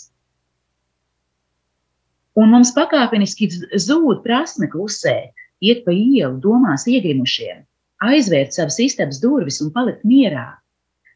Un 2.36 2.52
mums 2.52 2.74
pakāpeniski 2.76 3.48
zūd 3.80 4.22
prasme 4.26 4.68
klusēt, 4.72 5.32
iet 5.64 5.86
pa 5.86 5.94
ielu, 5.96 6.36
domās 6.44 6.84
iegrimušiem, 6.92 7.64
aizvērt 8.04 8.58
savas 8.58 8.80
istabas 8.84 9.22
durvis 9.24 9.62
un 9.64 9.72
palikt 9.76 10.04
mierā, 10.04 10.50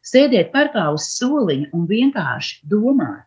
sēdēt 0.06 0.48
parkā 0.54 0.86
uz 0.94 1.10
soliņa 1.18 1.70
un 1.76 1.84
vienkārši 1.90 2.62
domāt. 2.72 3.26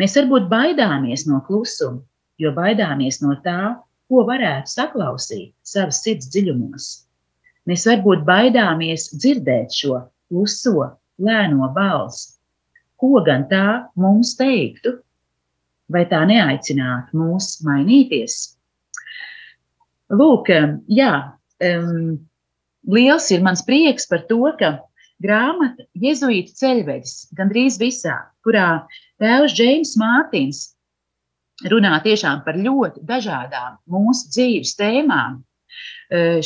Mēs 0.00 0.18
varbūt 0.18 0.50
baidāmies 0.50 1.24
no 1.30 1.40
klusuma, 1.46 2.02
jo 2.42 2.52
baidāmies 2.56 3.22
no 3.22 3.38
tā, 3.44 3.76
ko 4.10 4.26
varētu 4.26 4.70
saklausīt 4.70 5.54
savas 5.66 6.02
sirds 6.02 6.28
dziļumos. 6.34 6.90
Mēs 7.66 7.86
varbūt 7.88 8.26
baidāmies 8.26 9.08
dzirdēt 9.14 9.74
šo 9.74 10.02
kluso, 10.28 10.90
lēno 11.22 11.70
balsi. 11.74 12.34
Ko 12.96 13.20
gan 13.24 13.46
tā 13.50 13.88
mums 13.94 14.34
teiktu? 14.38 14.98
Vai 15.92 16.02
tā 16.10 16.24
neaicinātu 16.26 17.18
mūs 17.18 17.60
mainīties? 17.66 18.38
Lūk, 20.10 20.50
jā, 20.90 21.12
um, 21.62 22.16
liels 22.90 23.30
ir 23.34 23.42
mans 23.46 23.62
prieks 23.66 24.06
par 24.10 24.24
to, 24.30 24.42
ka 24.58 24.76
grāmata 25.22 25.86
Jēzuīta 25.98 26.54
ceļvedis 26.60 27.14
gandrīz 27.38 27.78
visā, 27.80 28.16
kurā 28.46 28.86
Tēvs 29.22 29.54
Džeims 29.56 29.94
Mārtiņš 30.00 30.62
runā 31.72 31.96
tiešām 32.04 32.42
par 32.44 32.58
ļoti 32.60 33.02
dažādām 33.08 33.78
mūsu 33.90 34.28
dzīves 34.34 34.74
tēmām. 34.78 35.40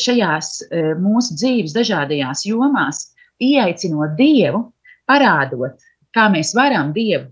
Šajās 0.00 0.53
mūsu 1.00 1.37
dzīves 1.37 1.74
dažādajās 1.76 2.46
jomās, 2.48 3.11
ieaicinot 3.42 4.16
Dievu, 4.16 4.62
parādot, 5.09 5.76
kā 6.14 6.29
mēs 6.33 6.55
varam 6.57 6.94
Dievu 6.96 7.29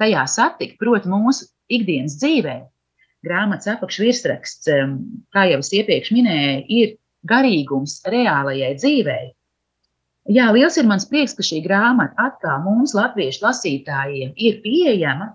tajā 0.00 0.24
satikt, 0.30 0.78
proti, 0.80 1.10
mūsu 1.10 1.48
ikdienas 1.72 2.18
dzīvē. 2.20 2.58
Grāmatas 3.24 3.70
apakšvirsraksts, 3.72 4.68
kā 5.32 5.46
jau 5.48 5.60
es 5.62 5.72
iepriekš 5.72 6.10
minēju, 6.12 6.64
ir 6.68 6.92
garīgums 7.24 8.02
reālajai 8.12 8.74
dzīvei. 8.76 9.24
Jā, 10.32 10.48
liels 10.56 10.76
ir 10.80 10.86
mans 10.88 11.04
prieks, 11.08 11.34
ka 11.36 11.44
šī 11.44 11.60
grāmata 11.64 12.28
atkal 12.30 12.62
mums, 12.64 12.94
latviešu 12.96 13.44
lasītājiem, 13.44 14.32
ir 14.36 14.60
pieejama. 14.64 15.34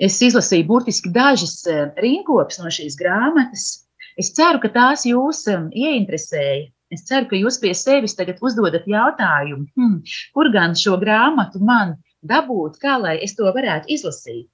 Es 0.00 0.18
izlasīju 0.22 0.66
burtiski 0.68 1.12
dažas 1.12 1.62
eh, 1.68 1.86
rinkopas 2.00 2.60
no 2.60 2.72
šīs 2.72 2.96
grāmatas. 3.00 3.84
Es 4.20 4.30
ceru, 4.36 4.60
ka 4.62 4.70
tās 4.72 5.04
jūs 5.08 5.42
ieinteresēja. 5.48 6.68
Es 6.94 7.02
ceru, 7.08 7.26
ka 7.30 7.38
jūs 7.40 7.56
pie 7.62 7.72
sevis 7.74 8.14
tagad 8.14 8.38
uzdodat 8.44 8.84
jautājumu, 8.86 9.66
hmm, 9.74 9.96
kur 10.36 10.50
gan 10.54 10.76
šo 10.78 10.94
grāmatu 11.00 11.62
man 11.64 11.96
dabūt, 12.24 12.80
kā 12.82 12.98
lai 13.00 13.18
es 13.24 13.36
to 13.38 13.46
varētu 13.54 13.92
izlasīt. 13.96 14.48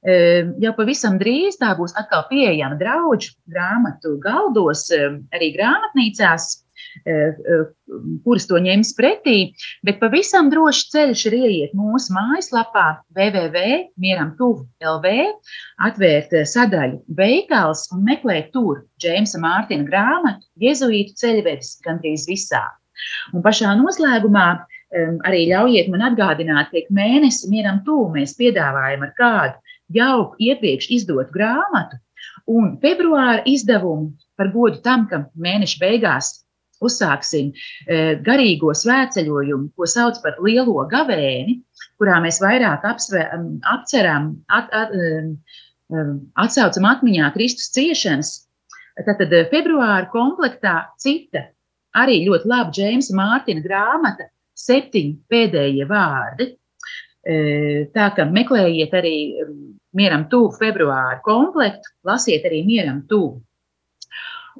Ehm, 0.00 0.54
jau 0.64 0.72
pavisam 0.78 1.18
drīz 1.20 1.58
tā 1.60 1.74
būs 1.76 1.92
atkal 2.00 2.22
pieejama 2.30 2.78
draugu 2.80 3.34
grāmatu 3.52 4.14
galdos, 4.24 4.88
ehm, 4.96 5.28
arī 5.36 5.52
grāmatnīcās. 5.58 6.64
E, 7.04 7.12
e, 7.12 7.12
kuras 8.24 8.46
to 8.48 8.56
ņems 8.56 8.94
pretī, 8.96 9.52
bet 9.84 10.00
pavisam 10.00 10.48
droši 10.50 10.88
ceļš 10.94 11.20
ir 11.28 11.34
ieiet 11.36 11.72
mūsu 11.76 12.12
mājaslapā 12.16 12.86
www.mieram.lv, 13.14 15.06
atvērt 15.86 16.32
sadaļu 16.54 16.96
veikals 17.20 17.80
un 17.92 17.98
meklēt 18.08 18.46
tur 18.56 18.74
Džeimsa 18.98 19.38
Mārtiņa 19.44 19.84
grāmatu 19.92 20.44
Jēzuītu 20.64 21.12
ceļvedis 21.20 21.70
gandrīz 21.84 22.24
visā. 22.32 22.64
Un 23.34 23.44
pašā 23.44 23.70
noslēgumā 23.78 24.48
um, 24.56 24.64
arī 24.90 25.46
ļaujiet 25.50 25.90
man 25.92 26.02
atgādināt, 26.10 26.72
ka 26.72 26.94
mēnesi 26.94 27.50
mieram 27.50 27.80
tuvu 27.86 28.10
mēs 28.16 28.36
piedāvājam 28.38 29.06
ar 29.06 29.12
kādu 29.18 29.76
jauku 29.94 30.38
iepriekš 30.50 30.90
izdotu 30.96 31.34
grāmatu, 31.34 31.98
un 32.50 32.76
februāra 32.82 33.42
izdevumu 33.46 34.12
par 34.38 34.50
godu 34.54 34.80
tam, 34.84 35.06
ka 35.10 35.24
mēneša 35.34 35.80
beigās 35.82 36.32
uzsāksim 36.80 37.50
e, 37.52 38.16
garīgo 38.24 38.72
svētceļojumu, 38.76 39.70
ko 39.76 39.88
sauc 39.90 40.20
par 40.24 40.38
lielo 40.40 40.86
gavēni, 40.90 41.60
kurā 42.00 42.20
mēs 42.24 42.40
vairāk 42.40 42.86
apsver, 42.88 43.28
apceram, 43.74 44.32
at, 44.48 44.72
at, 44.72 44.94
e, 44.96 46.04
atsaucam 46.40 46.88
atmiņā 46.88 47.32
Kristus 47.36 47.70
ciešanas. 47.76 48.32
Tātad 49.00 49.32
februāra 49.52 50.08
komplektā 50.12 50.74
cita 51.00 51.46
arī 51.96 52.20
ļoti 52.26 52.48
laba 52.50 52.72
Džeimsa 52.74 53.14
Mārtiņa 53.16 53.64
grāmata, 53.64 54.28
septiņi 54.60 55.14
pēdējie 55.30 55.86
vārdi. 55.90 56.48
Tā 57.94 58.06
kā 58.16 58.24
meklējiet 58.30 58.94
arī 58.96 59.16
mieram 59.96 60.24
tuvu 60.32 60.54
februāru 60.56 61.20
komplektu, 61.26 61.92
lasiet 62.08 62.46
arī 62.48 62.62
mieram 62.64 63.02
tuvu. 63.10 63.42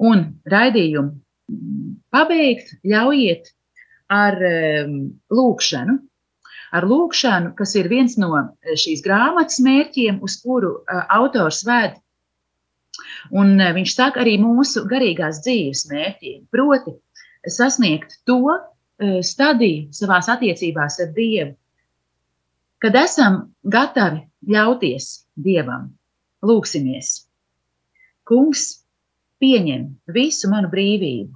Un 0.01 0.23
raidījumu 0.49 1.57
pabeigt 2.13 2.75
ļaujiet 2.87 3.49
ar 4.11 4.37
um, 4.45 4.95
lūkšanu. 5.33 5.97
Ar 6.71 6.87
lūkšanu, 6.87 7.51
kas 7.57 7.73
ir 7.75 7.89
viens 7.91 8.13
no 8.21 8.29
šīs 8.63 9.01
grāmatas 9.03 9.59
mērķiem, 9.63 10.21
uz 10.23 10.37
kuru 10.39 10.77
autors 11.11 11.65
vēd 11.67 11.97
Un 13.29 13.61
viņš 13.75 13.93
saka 13.95 14.23
arī 14.23 14.37
mūsu 14.41 14.83
garīgās 14.89 15.41
dzīves 15.45 15.85
mērķiem, 15.91 16.45
proti, 16.53 16.95
sasniegt 17.47 18.17
to 18.29 18.57
stadiju 19.01 19.89
savās 19.95 20.29
attiecībās 20.29 20.99
ar 21.03 21.11
Dievu, 21.15 21.55
kad 22.81 22.95
esam 22.97 23.41
gatavi 23.63 24.23
ļauties 24.53 25.09
Dievam. 25.37 25.91
Lūksimies! 26.41 27.09
Kungs, 28.25 28.63
pieņem 29.41 29.87
visu 30.13 30.49
manu 30.49 30.69
brīvību, 30.71 31.33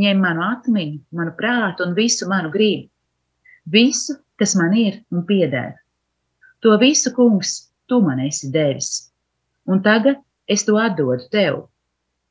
ņem 0.00 0.20
manu 0.20 0.44
atmiņu, 0.46 0.98
manu 1.16 1.32
prātu 1.36 1.86
un 1.86 1.94
visu 1.96 2.28
manu 2.28 2.50
gribu, 2.52 2.88
visu, 3.64 4.16
kas 4.40 4.56
man 4.56 4.76
ir 4.76 5.00
un 5.12 5.24
pieder. 5.28 5.76
To 6.60 6.76
visu, 6.80 7.12
kungs, 7.16 7.70
tu 7.88 8.00
man 8.04 8.20
esi 8.20 8.50
devis. 8.52 9.10
Un 9.64 9.80
tagad 9.84 10.20
es 10.48 10.64
to 10.66 10.76
atdodu 10.80 11.28
tev. 11.32 11.62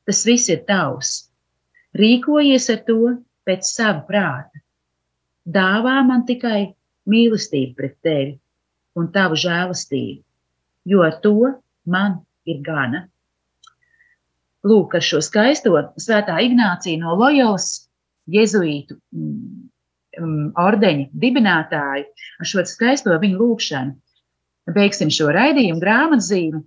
Tas 0.06 0.22
viss 0.26 0.50
ir 0.50 0.62
tavs. 0.68 1.30
Rīkojies 1.98 2.68
ar 2.74 2.80
to 2.86 3.16
pēc 3.48 3.66
sava 3.66 4.02
prāta. 4.08 4.62
Dāvā 5.46 6.00
man 6.06 6.24
tikai 6.28 6.72
mīlestību 7.10 7.76
pret 7.78 7.96
tevi 8.04 8.34
un 8.98 9.08
tavu 9.14 9.38
žēlastību, 9.40 10.20
jo 10.92 11.04
ar 11.06 11.16
to 11.24 11.34
man 11.86 12.20
ir 12.46 12.60
gana. 12.66 13.06
Lūk, 14.66 14.94
ar 14.98 15.04
šo 15.04 15.22
skaisto 15.24 15.72
svētā 15.96 16.36
Ignācija 16.44 17.00
no 17.00 17.14
Lojas, 17.16 17.88
jēzuītu 18.30 18.98
um, 19.16 20.50
ordeņa 20.60 21.08
dibinātāju, 21.22 22.04
ar 22.40 22.50
šo 22.52 22.66
skaisto 22.68 23.16
viņu 23.22 23.40
lūgšanu. 23.40 23.96
Beigsim 24.70 25.08
šo 25.10 25.30
raidījumu 25.34 25.80
grāmatzīmi 25.82 26.60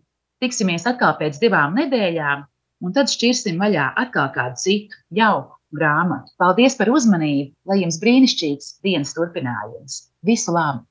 Tiksimies 0.43 0.83
atkal 0.89 1.13
pēc 1.19 1.37
divām 1.39 1.77
nedēļām, 1.79 2.41
un 2.83 2.93
tad 2.95 3.07
šķirsim 3.07 3.61
vaļā 3.63 3.85
atkal 4.01 4.25
kādu 4.35 4.59
citu 4.59 4.97
jauku 5.15 5.52
grāmatu. 5.75 6.31
Paldies 6.41 6.77
par 6.79 6.91
uzmanību, 6.93 7.53
lai 7.69 7.81
jums 7.81 7.99
brīnišķīgs 8.01 8.77
dienas 8.85 9.13
turpinājums. 9.17 10.07
Visu 10.25 10.53
labu! 10.55 10.85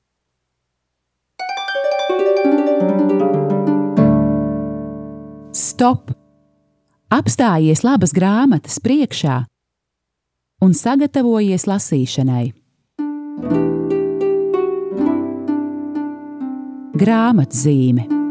Stop! 5.53 6.13
Apstājies 7.13 7.83
labas 7.85 8.13
grāmatas 8.15 8.79
priekšā 8.81 9.43
un 10.65 10.73
sagatavojies 10.73 11.67
lasīšanai. 11.69 12.47
Grāmatzīme 17.03 18.22